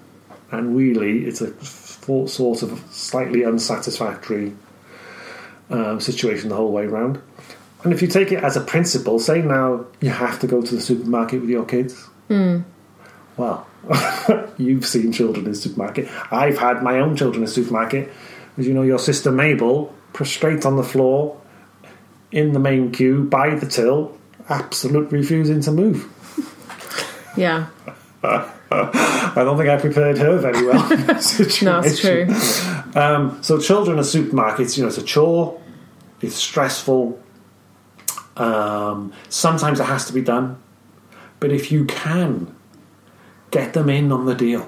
And 0.51 0.75
really, 0.75 1.25
it's 1.25 1.41
a 1.41 1.51
sort 1.65 2.61
of 2.61 2.83
slightly 2.91 3.43
unsatisfactory 3.43 4.53
um, 5.69 5.99
situation 5.99 6.49
the 6.49 6.55
whole 6.55 6.71
way 6.71 6.85
round. 6.85 7.21
And 7.83 7.93
if 7.93 8.01
you 8.01 8.07
take 8.07 8.31
it 8.31 8.43
as 8.43 8.57
a 8.57 8.61
principle, 8.61 9.19
say 9.19 9.41
now 9.41 9.85
you 10.01 10.09
have 10.09 10.39
to 10.39 10.47
go 10.47 10.61
to 10.61 10.75
the 10.75 10.81
supermarket 10.81 11.41
with 11.41 11.49
your 11.49 11.65
kids. 11.65 12.05
Well, 13.37 13.67
you've 14.57 14.85
seen 14.85 15.11
children 15.11 15.45
in 15.45 15.55
supermarket. 15.55 16.09
I've 16.31 16.57
had 16.57 16.83
my 16.83 16.99
own 16.99 17.15
children 17.15 17.43
in 17.43 17.49
supermarket. 17.49 18.11
As 18.57 18.67
you 18.67 18.73
know, 18.73 18.81
your 18.81 18.99
sister 18.99 19.31
Mabel, 19.31 19.93
prostrate 20.13 20.65
on 20.65 20.75
the 20.75 20.83
floor 20.83 21.39
in 22.31 22.53
the 22.53 22.59
main 22.59 22.91
queue 22.91 23.23
by 23.23 23.55
the 23.55 23.67
till, 23.67 24.17
absolutely 24.49 25.19
refusing 25.19 25.61
to 25.61 25.71
move. 25.71 26.09
yeah. 27.37 27.67
I 28.23 29.31
don't 29.35 29.57
think 29.57 29.69
I 29.69 29.77
prepared 29.77 30.17
her 30.17 30.37
very 30.37 30.65
well. 30.65 30.91
in 30.91 31.07
No, 31.61 31.79
it's 31.79 31.99
true. 31.99 32.27
Um, 32.99 33.41
so 33.43 33.59
children 33.59 33.99
at 33.99 34.05
supermarkets, 34.05 34.75
you 34.75 34.83
know, 34.83 34.89
it's 34.89 34.97
a 34.97 35.03
chore. 35.03 35.61
It's 36.21 36.35
stressful. 36.35 37.21
Um, 38.35 39.13
sometimes 39.29 39.79
it 39.79 39.85
has 39.85 40.05
to 40.07 40.13
be 40.13 40.21
done, 40.21 40.61
but 41.39 41.51
if 41.51 41.71
you 41.71 41.85
can, 41.85 42.55
get 43.51 43.73
them 43.73 43.89
in 43.89 44.11
on 44.11 44.25
the 44.25 44.35
deal. 44.35 44.67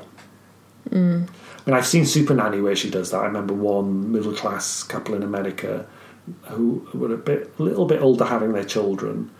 Mm. 0.89 1.29
I 1.29 1.69
mean, 1.69 1.77
I've 1.77 1.87
seen 1.87 2.05
Super 2.05 2.33
Nanny 2.33 2.61
where 2.61 2.75
she 2.75 2.89
does 2.89 3.11
that. 3.11 3.19
I 3.19 3.25
remember 3.25 3.53
one 3.53 4.11
middle 4.11 4.33
class 4.33 4.83
couple 4.83 5.15
in 5.15 5.23
America 5.23 5.85
who 6.43 6.87
were 6.93 7.13
a 7.13 7.17
bit, 7.17 7.53
a 7.59 7.63
little 7.63 7.85
bit 7.85 8.01
older, 8.01 8.25
having 8.25 8.53
their 8.53 8.63
children, 8.63 9.31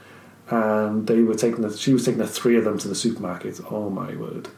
and 0.49 1.08
they 1.08 1.21
were 1.21 1.36
taking 1.36 1.62
the, 1.62 1.75
she 1.75 1.93
was 1.93 2.06
taking 2.06 2.19
the 2.19 2.28
three 2.28 2.58
of 2.58 2.63
them 2.63 2.78
to 2.80 2.88
the 2.88 2.95
supermarket. 2.95 3.60
Oh 3.71 3.89
my 3.89 4.15
word! 4.15 4.49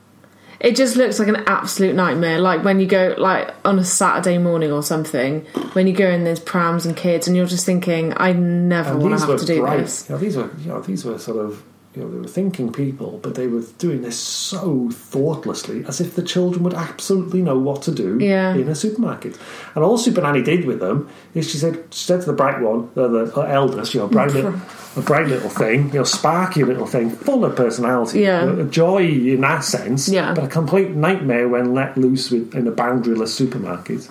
It 0.59 0.75
just 0.75 0.95
looks 0.95 1.19
like 1.19 1.27
an 1.27 1.43
absolute 1.47 1.95
nightmare. 1.95 2.39
Like 2.39 2.63
when 2.63 2.79
you 2.79 2.85
go, 2.85 3.15
like 3.17 3.53
on 3.65 3.79
a 3.79 3.85
Saturday 3.85 4.37
morning 4.37 4.71
or 4.71 4.83
something, 4.83 5.41
when 5.73 5.87
you 5.87 5.93
go 5.93 6.09
in, 6.09 6.23
there's 6.23 6.39
prams 6.39 6.85
and 6.85 6.95
kids, 6.95 7.27
and 7.27 7.35
you're 7.35 7.45
just 7.45 7.65
thinking, 7.65 8.13
I 8.17 8.33
never 8.33 8.97
want 8.97 9.19
to 9.19 9.25
have 9.25 9.39
to 9.39 9.45
do 9.45 9.61
bright. 9.61 9.81
this. 9.81 10.09
You 10.09 10.15
know, 10.15 10.21
these 10.21 10.37
were 10.37 10.51
you 10.59 10.67
know 10.67 10.81
these 10.81 11.03
were 11.03 11.17
sort 11.17 11.45
of 11.45 11.63
you 11.95 12.01
know 12.01 12.09
they 12.09 12.17
were 12.19 12.27
thinking 12.27 12.71
people, 12.71 13.19
but 13.21 13.35
they 13.35 13.47
were 13.47 13.63
doing 13.77 14.01
this 14.01 14.17
so 14.17 14.89
thoughtlessly, 14.91 15.83
as 15.87 15.99
if 15.99 16.15
the 16.15 16.23
children 16.23 16.63
would 16.63 16.73
absolutely 16.73 17.41
know 17.41 17.57
what 17.59 17.81
to 17.83 17.91
do 17.91 18.17
Yeah. 18.19 18.53
in 18.55 18.69
a 18.69 18.75
supermarket. 18.75 19.37
And 19.75 19.83
all 19.83 19.97
Super 19.97 20.21
Nanny 20.21 20.41
did 20.41 20.65
with 20.65 20.79
them 20.79 21.09
is 21.33 21.49
she 21.51 21.57
said 21.57 21.83
she 21.91 22.05
said 22.05 22.21
to 22.21 22.27
the 22.27 22.33
bright 22.33 22.61
one, 22.61 22.89
the, 22.93 23.07
the 23.25 23.41
eldest, 23.41 23.93
you 23.93 23.99
know, 23.99 24.07
bright 24.07 24.31
little, 24.31 24.53
a 24.95 25.01
bright 25.01 25.27
little 25.27 25.49
thing, 25.49 25.87
you 25.87 25.95
know, 25.99 26.03
sparky 26.05 26.63
little 26.63 26.87
thing, 26.87 27.09
full 27.09 27.43
of 27.43 27.55
personality, 27.57 28.21
Yeah. 28.21 28.49
a 28.59 28.63
joy 28.63 29.03
in 29.05 29.41
that 29.41 29.63
sense, 29.65 30.07
Yeah. 30.07 30.33
but 30.33 30.45
a 30.45 30.47
complete 30.47 30.91
nightmare 30.91 31.49
when 31.49 31.73
let 31.73 31.97
loose 31.97 32.31
with, 32.31 32.55
in 32.55 32.67
a 32.67 32.71
boundaryless 32.71 33.29
supermarket. 33.29 34.07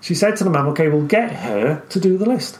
She 0.00 0.14
said 0.14 0.36
to 0.36 0.44
the 0.44 0.50
mum, 0.50 0.68
"Okay, 0.68 0.88
we'll 0.88 1.02
get 1.06 1.32
her 1.32 1.82
to 1.90 2.00
do 2.00 2.16
the 2.16 2.24
list." 2.26 2.58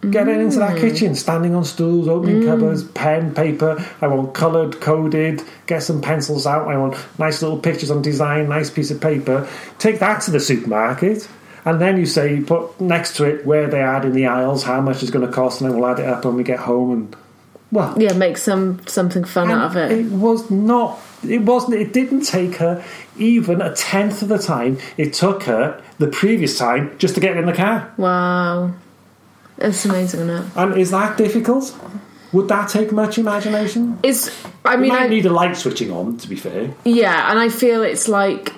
Get 0.00 0.28
her 0.28 0.40
into 0.40 0.60
that 0.60 0.76
mm. 0.76 0.80
kitchen, 0.80 1.16
standing 1.16 1.56
on 1.56 1.64
stools, 1.64 2.06
opening 2.06 2.42
mm. 2.42 2.46
cupboards, 2.46 2.84
pen, 2.84 3.34
paper. 3.34 3.84
I 4.00 4.06
want 4.06 4.32
coloured, 4.32 4.80
coded. 4.80 5.42
Get 5.66 5.82
some 5.82 6.00
pencils 6.00 6.46
out. 6.46 6.68
I 6.68 6.76
want 6.76 6.96
nice 7.18 7.42
little 7.42 7.58
pictures 7.58 7.90
on 7.90 8.00
design, 8.00 8.48
nice 8.48 8.70
piece 8.70 8.92
of 8.92 9.00
paper. 9.00 9.48
Take 9.78 9.98
that 9.98 10.22
to 10.22 10.30
the 10.30 10.38
supermarket, 10.38 11.28
and 11.64 11.80
then 11.80 11.98
you 11.98 12.06
say 12.06 12.36
you 12.36 12.46
put 12.46 12.80
next 12.80 13.16
to 13.16 13.24
it 13.24 13.44
where 13.44 13.66
they 13.66 13.80
add 13.80 14.04
in 14.04 14.12
the 14.12 14.26
aisles, 14.26 14.62
how 14.62 14.80
much 14.80 15.02
it's 15.02 15.10
going 15.10 15.26
to 15.26 15.32
cost, 15.32 15.60
and 15.60 15.68
then 15.68 15.76
we'll 15.76 15.90
add 15.90 15.98
it 15.98 16.06
up 16.06 16.24
when 16.24 16.36
we 16.36 16.44
get 16.44 16.60
home. 16.60 16.92
And 16.92 17.16
well, 17.72 18.00
Yeah, 18.00 18.12
make 18.12 18.38
some 18.38 18.86
something 18.86 19.24
fun 19.24 19.50
out 19.50 19.70
of 19.72 19.76
it. 19.76 19.90
It 19.90 20.12
was 20.12 20.48
not. 20.48 21.00
It 21.28 21.42
wasn't. 21.42 21.74
It 21.74 21.92
didn't 21.92 22.22
take 22.22 22.54
her 22.56 22.84
even 23.16 23.60
a 23.60 23.74
tenth 23.74 24.22
of 24.22 24.28
the 24.28 24.38
time 24.38 24.78
it 24.96 25.12
took 25.12 25.42
her 25.42 25.82
the 25.98 26.06
previous 26.06 26.56
time 26.56 26.96
just 26.98 27.16
to 27.16 27.20
get 27.20 27.36
in 27.36 27.46
the 27.46 27.52
car. 27.52 27.92
Wow, 27.96 28.74
it's 29.58 29.84
amazing, 29.84 30.20
isn't 30.20 30.44
it? 30.44 30.56
And 30.56 30.78
is 30.78 30.90
that 30.90 31.16
difficult? 31.16 31.74
Would 32.32 32.48
that 32.48 32.68
take 32.68 32.92
much 32.92 33.16
imagination? 33.18 33.98
It's. 34.02 34.30
I 34.64 34.74
You 34.74 34.80
mean, 34.80 34.88
might 34.90 35.02
I, 35.02 35.08
need 35.08 35.26
a 35.26 35.32
light 35.32 35.56
switching 35.56 35.90
on, 35.90 36.18
to 36.18 36.28
be 36.28 36.36
fair. 36.36 36.74
Yeah, 36.84 37.30
and 37.30 37.38
I 37.38 37.48
feel 37.48 37.82
it's 37.82 38.06
like 38.08 38.52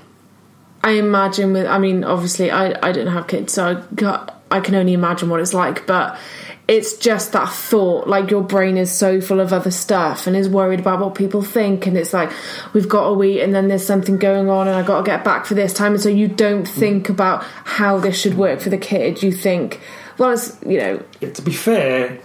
I 0.82 0.92
imagine 0.92 1.52
with. 1.52 1.66
I 1.66 1.78
mean, 1.78 2.02
obviously, 2.04 2.50
I 2.50 2.74
I 2.82 2.92
don't 2.92 3.06
have 3.06 3.26
kids, 3.28 3.52
so 3.52 3.66
I 3.68 3.94
got, 3.94 4.42
I 4.50 4.60
can 4.60 4.74
only 4.74 4.92
imagine 4.92 5.30
what 5.30 5.40
it's 5.40 5.54
like. 5.54 5.86
But 5.86 6.18
it's 6.66 6.96
just 6.98 7.32
that 7.32 7.48
thought, 7.48 8.08
like 8.08 8.30
your 8.30 8.42
brain 8.42 8.76
is 8.76 8.92
so 8.92 9.20
full 9.20 9.40
of 9.40 9.52
other 9.52 9.70
stuff 9.70 10.26
and 10.26 10.36
is 10.36 10.48
worried 10.48 10.80
about 10.80 11.00
what 11.00 11.14
people 11.14 11.42
think, 11.42 11.86
and 11.86 11.96
it's 11.96 12.12
like 12.12 12.32
we've 12.72 12.88
got 12.88 13.14
to 13.14 13.22
eat, 13.22 13.40
and 13.40 13.54
then 13.54 13.68
there's 13.68 13.86
something 13.86 14.18
going 14.18 14.48
on, 14.48 14.66
and 14.66 14.76
I 14.76 14.82
got 14.82 14.98
to 14.98 15.04
get 15.04 15.24
back 15.24 15.46
for 15.46 15.54
this 15.54 15.72
time, 15.72 15.92
and 15.92 16.00
so 16.00 16.08
you 16.08 16.26
don't 16.26 16.66
think 16.66 17.08
about 17.08 17.44
how 17.64 17.98
this 17.98 18.20
should 18.20 18.34
work 18.34 18.60
for 18.60 18.70
the 18.70 18.78
kid. 18.78 19.22
You 19.22 19.32
think, 19.32 19.80
well, 20.20 20.32
it's 20.32 20.56
you 20.66 20.78
know, 20.78 21.02
Yeah, 21.20 21.30
to 21.30 21.42
be 21.42 21.50
fair, 21.50 22.20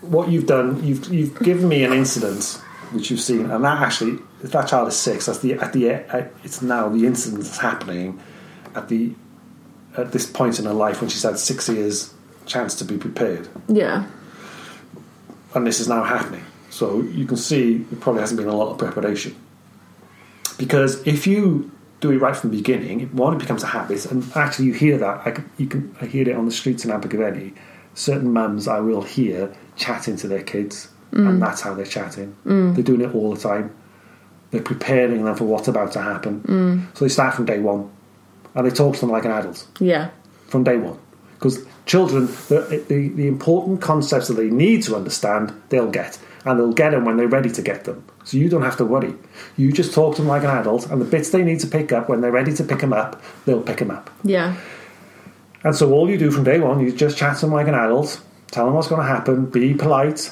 what 0.00 0.28
you've 0.30 0.46
done, 0.46 0.84
you've 0.84 1.06
you've 1.12 1.38
given 1.38 1.68
me 1.68 1.84
an 1.84 1.92
incident 1.92 2.60
which 2.90 3.08
you've 3.10 3.20
seen, 3.20 3.50
and 3.50 3.64
that 3.64 3.80
actually, 3.80 4.18
if 4.42 4.50
that 4.50 4.66
child 4.66 4.88
is 4.88 4.96
six, 4.96 5.26
that's 5.26 5.38
the 5.38 5.54
at 5.54 5.72
the 5.72 5.90
at, 5.90 6.32
it's 6.42 6.60
now 6.60 6.88
the 6.88 7.06
incident 7.06 7.44
that's 7.44 7.58
happening 7.58 8.20
at 8.74 8.88
the 8.88 9.14
at 9.96 10.10
this 10.10 10.26
point 10.26 10.58
in 10.58 10.64
her 10.64 10.72
life 10.72 11.00
when 11.00 11.08
she's 11.08 11.22
had 11.22 11.38
six 11.38 11.68
years 11.68 12.12
chance 12.46 12.74
to 12.74 12.84
be 12.84 12.98
prepared, 12.98 13.48
yeah, 13.68 14.04
and 15.54 15.64
this 15.64 15.78
is 15.78 15.86
now 15.88 16.02
happening. 16.02 16.44
So 16.70 17.00
you 17.02 17.26
can 17.26 17.36
see 17.36 17.86
it 17.92 18.00
probably 18.00 18.22
hasn't 18.22 18.40
been 18.40 18.48
a 18.48 18.56
lot 18.56 18.72
of 18.72 18.78
preparation. 18.78 19.36
Because 20.58 21.06
if 21.06 21.28
you 21.28 21.70
do 22.00 22.10
it 22.10 22.18
right 22.18 22.36
from 22.36 22.50
the 22.50 22.56
beginning, 22.56 23.00
one 23.16 23.34
it 23.34 23.38
becomes 23.38 23.62
a 23.62 23.66
habit, 23.66 24.06
and 24.06 24.24
actually 24.34 24.66
you 24.66 24.72
hear 24.72 24.98
that. 24.98 25.26
I 25.26 25.30
can, 25.32 25.50
you 25.56 25.66
can 25.66 25.96
I 26.00 26.06
hear 26.06 26.28
it 26.28 26.36
on 26.36 26.44
the 26.44 26.52
streets 26.52 26.84
in 26.84 26.90
Abergavenny. 26.90 27.54
Certain 27.94 28.32
mums 28.32 28.68
I 28.68 28.78
will 28.80 29.02
hear 29.02 29.52
chatting 29.76 30.16
to 30.18 30.28
their 30.28 30.42
kids, 30.42 30.88
and 31.12 31.26
mm. 31.26 31.40
that's 31.40 31.60
how 31.60 31.74
they're 31.74 31.84
chatting. 31.84 32.36
Mm. 32.46 32.74
They're 32.74 32.84
doing 32.84 33.00
it 33.00 33.14
all 33.14 33.34
the 33.34 33.40
time. 33.40 33.74
They're 34.50 34.62
preparing 34.62 35.24
them 35.24 35.34
for 35.34 35.44
what's 35.44 35.68
about 35.68 35.92
to 35.92 36.02
happen. 36.02 36.40
Mm. 36.42 36.96
So 36.96 37.04
they 37.04 37.08
start 37.08 37.34
from 37.34 37.46
day 37.46 37.58
one, 37.58 37.90
and 38.54 38.66
they 38.66 38.74
talk 38.74 38.94
to 38.94 39.00
them 39.00 39.10
like 39.10 39.24
an 39.24 39.32
adult 39.32 39.66
yeah, 39.80 40.10
from 40.46 40.64
day 40.64 40.76
one. 40.76 40.98
Because 41.34 41.64
children, 41.86 42.26
the, 42.26 42.84
the, 42.88 43.08
the 43.08 43.26
important 43.28 43.80
concepts 43.80 44.26
that 44.28 44.34
they 44.34 44.50
need 44.50 44.82
to 44.84 44.96
understand, 44.96 45.52
they'll 45.68 45.90
get. 45.90 46.18
And 46.44 46.58
they'll 46.58 46.72
get 46.72 46.90
them 46.90 47.04
when 47.04 47.16
they're 47.16 47.28
ready 47.28 47.50
to 47.50 47.62
get 47.62 47.84
them. 47.84 48.04
So 48.28 48.36
you 48.36 48.50
don't 48.50 48.60
have 48.60 48.76
to 48.76 48.84
worry. 48.84 49.14
You 49.56 49.72
just 49.72 49.94
talk 49.94 50.16
to 50.16 50.20
them 50.20 50.28
like 50.28 50.42
an 50.42 50.50
adult, 50.50 50.90
and 50.90 51.00
the 51.00 51.06
bits 51.06 51.30
they 51.30 51.42
need 51.42 51.60
to 51.60 51.66
pick 51.66 51.92
up, 51.92 52.10
when 52.10 52.20
they're 52.20 52.30
ready 52.30 52.52
to 52.56 52.62
pick 52.62 52.80
them 52.80 52.92
up, 52.92 53.22
they'll 53.46 53.62
pick 53.62 53.78
them 53.78 53.90
up. 53.90 54.10
yeah, 54.22 54.54
And 55.64 55.74
so 55.74 55.90
all 55.94 56.10
you 56.10 56.18
do 56.18 56.30
from 56.30 56.44
day 56.44 56.60
one, 56.60 56.78
you 56.80 56.92
just 56.92 57.16
chat 57.16 57.36
to 57.36 57.46
them 57.46 57.54
like 57.54 57.68
an 57.68 57.74
adult, 57.74 58.20
tell 58.50 58.66
them 58.66 58.74
what's 58.74 58.88
going 58.88 59.00
to 59.00 59.08
happen, 59.08 59.46
be 59.46 59.72
polite, 59.72 60.30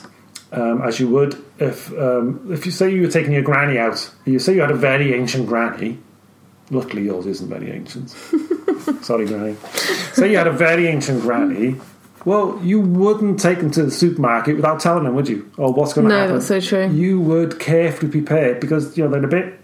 um, 0.53 0.83
as 0.83 1.01
you 1.01 1.09
would 1.09 1.43
if 1.59 1.91
um, 1.99 2.47
if 2.53 2.67
you 2.67 2.73
say 2.73 2.93
you 2.93 3.01
were 3.01 3.11
taking 3.11 3.33
your 3.33 3.43
granny 3.43 3.79
out. 3.79 4.11
You 4.27 4.39
say 4.39 4.55
you 4.55 4.61
had 4.61 4.71
a 4.71 4.75
very 4.75 5.15
ancient 5.15 5.47
granny. 5.47 5.99
Luckily, 6.71 7.05
yours 7.05 7.27
isn't 7.27 7.49
very 7.49 7.71
ancient. 7.71 8.11
Sorry, 9.03 9.25
granny. 9.25 9.57
Say 10.13 10.31
you 10.33 10.37
had 10.37 10.49
a 10.49 10.53
very 10.53 10.87
ancient 10.87 11.23
granny. 11.23 11.77
Well, 12.27 12.61
you 12.62 12.81
wouldn't 12.81 13.41
take 13.41 13.61
them 13.61 13.71
to 13.71 13.85
the 13.85 13.91
supermarket 13.91 14.57
without 14.57 14.81
telling 14.81 15.05
them, 15.05 15.15
would 15.15 15.29
you? 15.29 15.51
Or 15.57 15.73
what's 15.73 15.93
going 15.95 16.09
to 16.09 16.12
No, 16.12 16.19
happen? 16.19 16.35
No, 16.35 16.39
that's 16.41 16.49
so 16.49 16.61
true. 16.61 16.89
You 16.91 17.21
would 17.21 17.59
carefully 17.61 18.11
prepare 18.11 18.57
because 18.57 18.99
you 18.99 19.05
know 19.05 19.11
they're 19.11 19.25
a 19.25 19.29
bit 19.29 19.59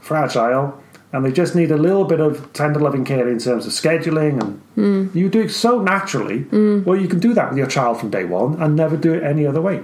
fragile 0.00 0.82
and 1.12 1.24
they 1.24 1.30
just 1.32 1.54
need 1.54 1.70
a 1.70 1.76
little 1.76 2.04
bit 2.04 2.18
of 2.20 2.52
tender 2.52 2.80
loving 2.80 3.04
care 3.04 3.28
in 3.28 3.38
terms 3.38 3.66
of 3.66 3.72
scheduling 3.72 4.40
and 4.42 4.60
Mm. 4.76 5.14
you 5.14 5.28
do 5.28 5.40
it 5.42 5.50
so 5.50 5.80
naturally 5.80 6.44
well 6.84 6.96
you 6.96 7.08
can 7.08 7.18
do 7.18 7.32
that 7.34 7.48
with 7.50 7.58
your 7.58 7.66
child 7.66 7.98
from 7.98 8.10
day 8.10 8.24
one 8.24 8.60
and 8.62 8.76
never 8.76 8.96
do 8.96 9.14
it 9.14 9.22
any 9.22 9.46
other 9.46 9.60
way 9.60 9.82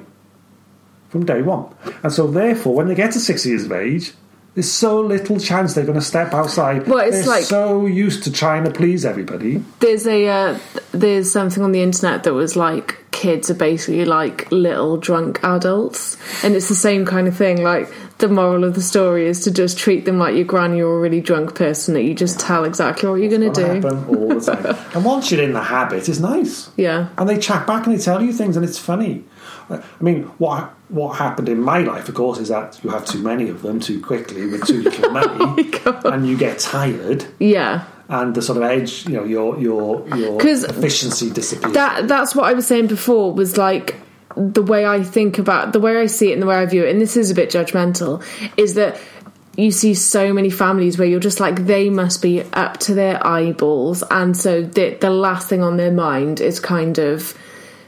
from 1.09 1.25
day 1.25 1.40
one 1.42 1.64
and 2.03 2.12
so 2.12 2.27
therefore 2.27 2.75
when 2.75 2.88
they 2.88 2.95
get 2.95 3.11
to 3.12 3.18
six 3.21 3.47
years 3.47 3.64
of 3.64 3.73
age 3.73 4.12
there's 4.55 4.71
so 4.71 5.01
little 5.01 5.38
chance 5.38 5.75
they're 5.75 5.85
going 5.85 5.99
to 5.99 6.05
step 6.05 6.35
outside. 6.35 6.87
Well, 6.87 6.99
it's 6.99 7.19
they're 7.21 7.27
like- 7.27 7.45
so 7.45 7.87
used 7.87 8.25
to 8.25 8.33
trying 8.33 8.65
to 8.65 8.71
please 8.71 9.05
everybody. 9.05 9.65
There's 9.81 10.07
a 10.07 10.29
uh, 10.29 10.59
there's 10.93 11.31
something 11.31 11.62
on 11.62 11.73
the 11.73 11.83
internet 11.83 12.25
that 12.25 12.35
was 12.35 12.55
like 12.57 12.99
kids 13.12 13.51
are 13.51 13.55
basically 13.55 14.05
like 14.05 14.51
little 14.51 14.97
drunk 14.97 15.43
adults, 15.45 16.17
and 16.45 16.55
it's 16.55 16.69
the 16.69 16.75
same 16.75 17.07
kind 17.07 17.29
of 17.29 17.37
thing. 17.37 17.62
Like 17.62 17.88
the 18.19 18.29
moral 18.29 18.65
of 18.65 18.75
the 18.75 18.83
story 18.83 19.27
is 19.27 19.43
to 19.45 19.51
just 19.51 19.79
treat 19.79 20.05
them 20.05 20.19
like 20.19 20.35
your 20.35 20.45
granny 20.45 20.81
or 20.81 20.97
a 20.97 21.01
really 21.01 21.21
drunk 21.21 21.55
person 21.55 21.95
that 21.95 22.03
you 22.03 22.15
just 22.15 22.38
tell 22.38 22.65
exactly 22.65 23.09
what 23.09 23.17
you're 23.17 23.31
going 23.31 23.53
to 23.53 23.81
do. 23.81 23.88
all 23.88 24.29
the 24.29 24.41
time. 24.41 24.77
And 24.95 25.05
once 25.05 25.31
you're 25.33 25.43
in 25.43 25.55
the 25.55 25.62
habit 25.62 26.09
it's 26.09 26.21
nice. 26.21 26.71
Yeah, 26.77 27.09
and 27.19 27.29
they 27.29 27.38
chat 27.38 27.67
back 27.67 27.87
and 27.87 27.99
they 27.99 28.03
tell 28.03 28.23
you 28.23 28.33
things 28.33 28.57
and 28.57 28.65
it's 28.65 28.79
funny 28.79 29.25
I 29.70 29.83
mean 30.01 30.25
what 30.38 30.75
what 30.88 31.16
happened 31.18 31.48
in 31.48 31.61
my 31.61 31.79
life 31.79 32.09
of 32.09 32.14
course 32.14 32.38
is 32.38 32.48
that 32.48 32.81
you 32.83 32.90
have 32.90 33.05
too 33.05 33.22
many 33.22 33.48
of 33.48 33.62
them 33.62 33.81
too 33.81 34.01
quickly 34.01 34.46
with 34.46 34.66
too 34.66 34.83
little 34.83 35.11
money 35.20 35.70
oh 35.87 36.01
and 36.05 36.27
you 36.27 36.37
get 36.37 36.59
tired. 36.59 37.27
Yeah. 37.38 37.85
and 38.09 38.35
the 38.35 38.42
sort 38.42 38.59
of 38.59 38.64
edge 38.64 39.07
you 39.09 39.14
know 39.16 39.25
your 39.25 39.59
your 39.59 40.07
your 40.16 40.38
efficiency 40.40 41.31
disappears. 41.31 41.75
That 41.75 42.09
that's 42.09 42.35
what 42.35 42.46
I 42.46 42.53
was 42.53 42.66
saying 42.66 42.88
before 42.88 43.33
was 43.33 43.57
like 43.57 43.96
the 44.37 44.62
way 44.62 44.87
I 44.87 45.03
think 45.03 45.38
about 45.38 45.72
the 45.72 45.81
way 45.81 45.96
I 45.96 46.07
see 46.07 46.31
it 46.31 46.35
and 46.35 46.42
the 46.42 46.46
way 46.46 46.57
I 46.57 46.66
view 46.66 46.85
it, 46.85 46.90
and 46.90 47.01
this 47.01 47.16
is 47.16 47.31
a 47.31 47.35
bit 47.35 47.51
judgmental, 47.51 48.22
is 48.57 48.75
that 48.75 48.98
you 49.57 49.70
see 49.70 49.94
so 49.94 50.33
many 50.33 50.51
families 50.51 50.98
where 50.98 51.07
you're 51.07 51.20
just 51.20 51.40
like 51.40 51.66
they 51.66 51.90
must 51.90 52.22
be 52.22 52.42
up 52.42 52.79
to 52.79 52.94
their 52.94 53.25
eyeballs, 53.27 54.03
and 54.11 54.37
so 54.37 54.62
the 54.62 54.94
the 54.94 55.11
last 55.11 55.48
thing 55.48 55.62
on 55.62 55.77
their 55.77 55.92
mind 55.92 56.40
is 56.40 56.61
kind 56.61 56.98
of 56.98 57.37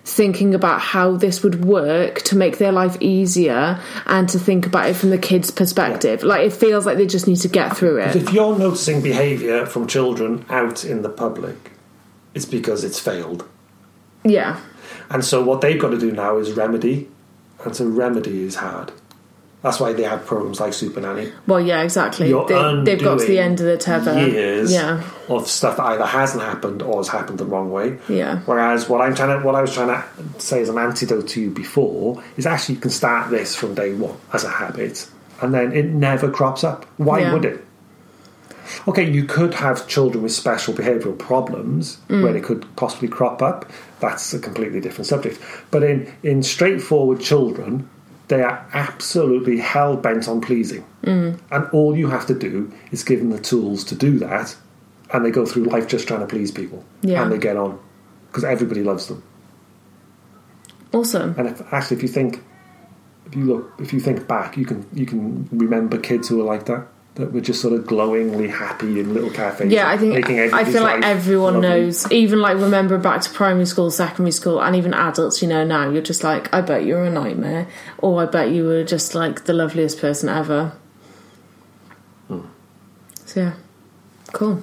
thinking 0.04 0.54
about 0.54 0.80
how 0.80 1.16
this 1.16 1.42
would 1.42 1.64
work 1.64 2.20
to 2.22 2.36
make 2.36 2.58
their 2.58 2.72
life 2.72 2.96
easier 3.00 3.80
and 4.06 4.28
to 4.28 4.38
think 4.38 4.66
about 4.66 4.88
it 4.90 4.94
from 4.94 5.08
the 5.10 5.16
kids' 5.18 5.50
perspective. 5.50 6.22
Like 6.22 6.46
it 6.46 6.52
feels 6.52 6.84
like 6.84 6.98
they 6.98 7.06
just 7.06 7.26
need 7.26 7.38
to 7.40 7.48
get 7.48 7.74
through 7.76 7.98
it. 8.02 8.14
if 8.14 8.32
you're 8.32 8.58
noticing 8.58 9.00
behaviour 9.00 9.64
from 9.66 9.86
children 9.86 10.44
out 10.50 10.84
in 10.84 11.02
the 11.02 11.08
public 11.08 11.56
it's 12.34 12.44
because 12.44 12.84
it's 12.84 12.98
failed 12.98 13.48
Yeah. 14.24 14.60
and 15.08 15.24
so 15.24 15.42
what 15.42 15.60
they've 15.62 15.80
got 15.80 15.90
to 15.90 15.98
do 15.98 16.10
now 16.12 16.36
is 16.38 16.52
remedy 16.52 17.08
and 17.64 17.72
to 17.74 17.86
remedy 17.86 18.42
is 18.42 18.56
hard 18.56 18.92
that's 19.64 19.81
why 19.81 19.92
they 19.92 20.05
have 20.05 20.24
programs 20.27 20.61
like 20.61 20.72
Super 20.74 21.00
Nanny 21.00 21.33
Well, 21.48 21.61
yeah, 21.61 21.83
exactly. 21.83 22.29
You're 22.29 22.46
They, 22.46 22.83
they've 22.94 23.03
got 23.03 23.18
to 23.18 23.27
the 23.27 23.38
end 23.40 23.59
of 23.61 23.66
the 23.66 23.77
tether. 23.79 24.14
years 24.29 24.70
Yeah. 24.72 25.03
of 25.29 25.48
stuff 25.48 25.79
that 25.79 25.85
either 25.87 26.05
hasn't 26.07 26.42
happened 26.44 26.83
or 26.83 26.98
has 26.98 27.09
happened 27.09 27.38
the 27.38 27.46
wrong 27.46 27.72
way. 27.72 27.98
Yeah. 28.09 28.40
Whereas 28.44 28.88
what 28.88 29.00
I'm 29.00 29.14
trying 29.16 29.37
to, 29.40 29.44
what 29.44 29.55
I 29.57 29.62
was 29.62 29.72
trying 29.74 29.88
to 29.88 30.05
say 30.40 30.61
as 30.61 30.68
an 30.68 30.79
antidote 30.79 31.27
to 31.29 31.40
you 31.40 31.50
before 31.50 32.22
is 32.37 32.46
actually 32.46 32.77
you 32.77 32.81
can 32.83 32.90
start 32.92 33.31
this 33.31 33.57
from 33.57 33.74
day 33.74 33.94
one 33.94 34.16
as 34.33 34.44
a 34.44 34.50
habit, 34.50 35.09
and 35.40 35.53
then 35.55 35.72
it 35.72 35.87
never 35.87 36.31
crops 36.31 36.62
up. 36.62 36.85
Why 36.98 37.20
Yeah. 37.20 37.33
would 37.33 37.44
it? 37.46 37.64
Okay, 38.88 39.09
you 39.11 39.24
could 39.24 39.55
have 39.55 39.87
children 39.88 40.22
with 40.22 40.33
special 40.33 40.74
behavioural 40.74 41.18
problems 41.18 41.98
Mm. 42.09 42.22
where 42.22 42.33
they 42.33 42.40
could 42.40 42.64
possibly 42.77 43.09
crop 43.09 43.40
up. 43.42 43.64
That's 44.00 44.33
a 44.35 44.38
completely 44.38 44.81
different 44.81 45.07
subject. 45.07 45.38
But 45.70 45.83
in, 45.83 46.12
in 46.22 46.42
straightforward 46.42 47.20
children, 47.20 47.88
they 48.34 48.42
are 48.42 48.68
absolutely 48.72 49.58
hell 49.58 49.96
bent 49.96 50.28
on 50.28 50.40
pleasing. 50.40 50.84
Mm. 51.04 51.40
And 51.52 51.68
all 51.72 51.96
you 51.96 52.08
have 52.08 52.26
to 52.26 52.34
do 52.34 52.72
is 52.90 53.04
give 53.04 53.20
them 53.20 53.30
the 53.30 53.38
tools 53.38 53.84
to 53.84 53.94
do 53.94 54.18
that, 54.18 54.56
and 55.12 55.24
they 55.24 55.30
go 55.30 55.46
through 55.46 55.64
life 55.64 55.86
just 55.86 56.08
trying 56.08 56.20
to 56.20 56.26
please 56.26 56.50
people. 56.50 56.84
Yeah. 57.02 57.22
And 57.22 57.30
they 57.30 57.38
get 57.38 57.56
on 57.56 57.78
because 58.26 58.42
everybody 58.44 58.82
loves 58.82 59.06
them. 59.06 59.22
Awesome. 60.92 61.34
And 61.38 61.48
if, 61.48 61.72
actually, 61.72 61.98
if 61.98 62.02
you 62.02 62.08
think, 62.08 62.42
if 63.26 63.36
you 63.36 63.44
look, 63.44 63.72
if 63.78 63.92
you 63.92 64.00
think 64.00 64.26
back, 64.26 64.56
you 64.56 64.66
can 64.66 64.86
you 64.92 65.06
can 65.06 65.48
remember 65.52 65.98
kids 65.98 66.28
who 66.28 66.40
are 66.40 66.44
like 66.44 66.66
that, 66.66 66.88
that 67.14 67.33
were 67.33 67.40
just 67.40 67.61
sort 67.61 67.74
of 67.74 67.87
glowingly 67.87 68.48
happy 68.48 68.98
in 68.98 69.14
little 69.14 69.31
cafes. 69.31 69.70
Yeah, 69.70 69.88
I 69.88 69.96
think 69.96 70.14
making 70.14 70.40
I 70.53 70.64
feel 70.64 70.83
like 70.83 71.05
everyone 71.05 71.55
lovely. 71.55 71.68
knows. 71.68 72.11
Even 72.11 72.40
like 72.40 72.57
remember 72.57 72.98
back 72.98 73.20
to 73.22 73.31
primary 73.31 73.66
school, 73.66 73.90
secondary 73.90 74.33
school, 74.33 74.61
and 74.61 74.74
even 74.74 74.92
adults. 74.92 75.40
You 75.40 75.48
know 75.48 75.64
now 75.64 75.90
you're 75.90 76.03
just 76.03 76.24
like, 76.24 76.53
I 76.53 76.61
bet 76.61 76.85
you're 76.85 77.05
a 77.05 77.11
nightmare, 77.11 77.68
or 77.98 78.22
I 78.22 78.27
bet 78.27 78.50
you 78.50 78.64
were 78.64 78.83
just 78.83 79.14
like 79.14 79.44
the 79.44 79.53
loveliest 79.53 80.00
person 80.00 80.29
ever. 80.29 80.72
Hmm. 82.27 82.40
So 83.27 83.40
yeah, 83.40 83.53
cool. 84.33 84.62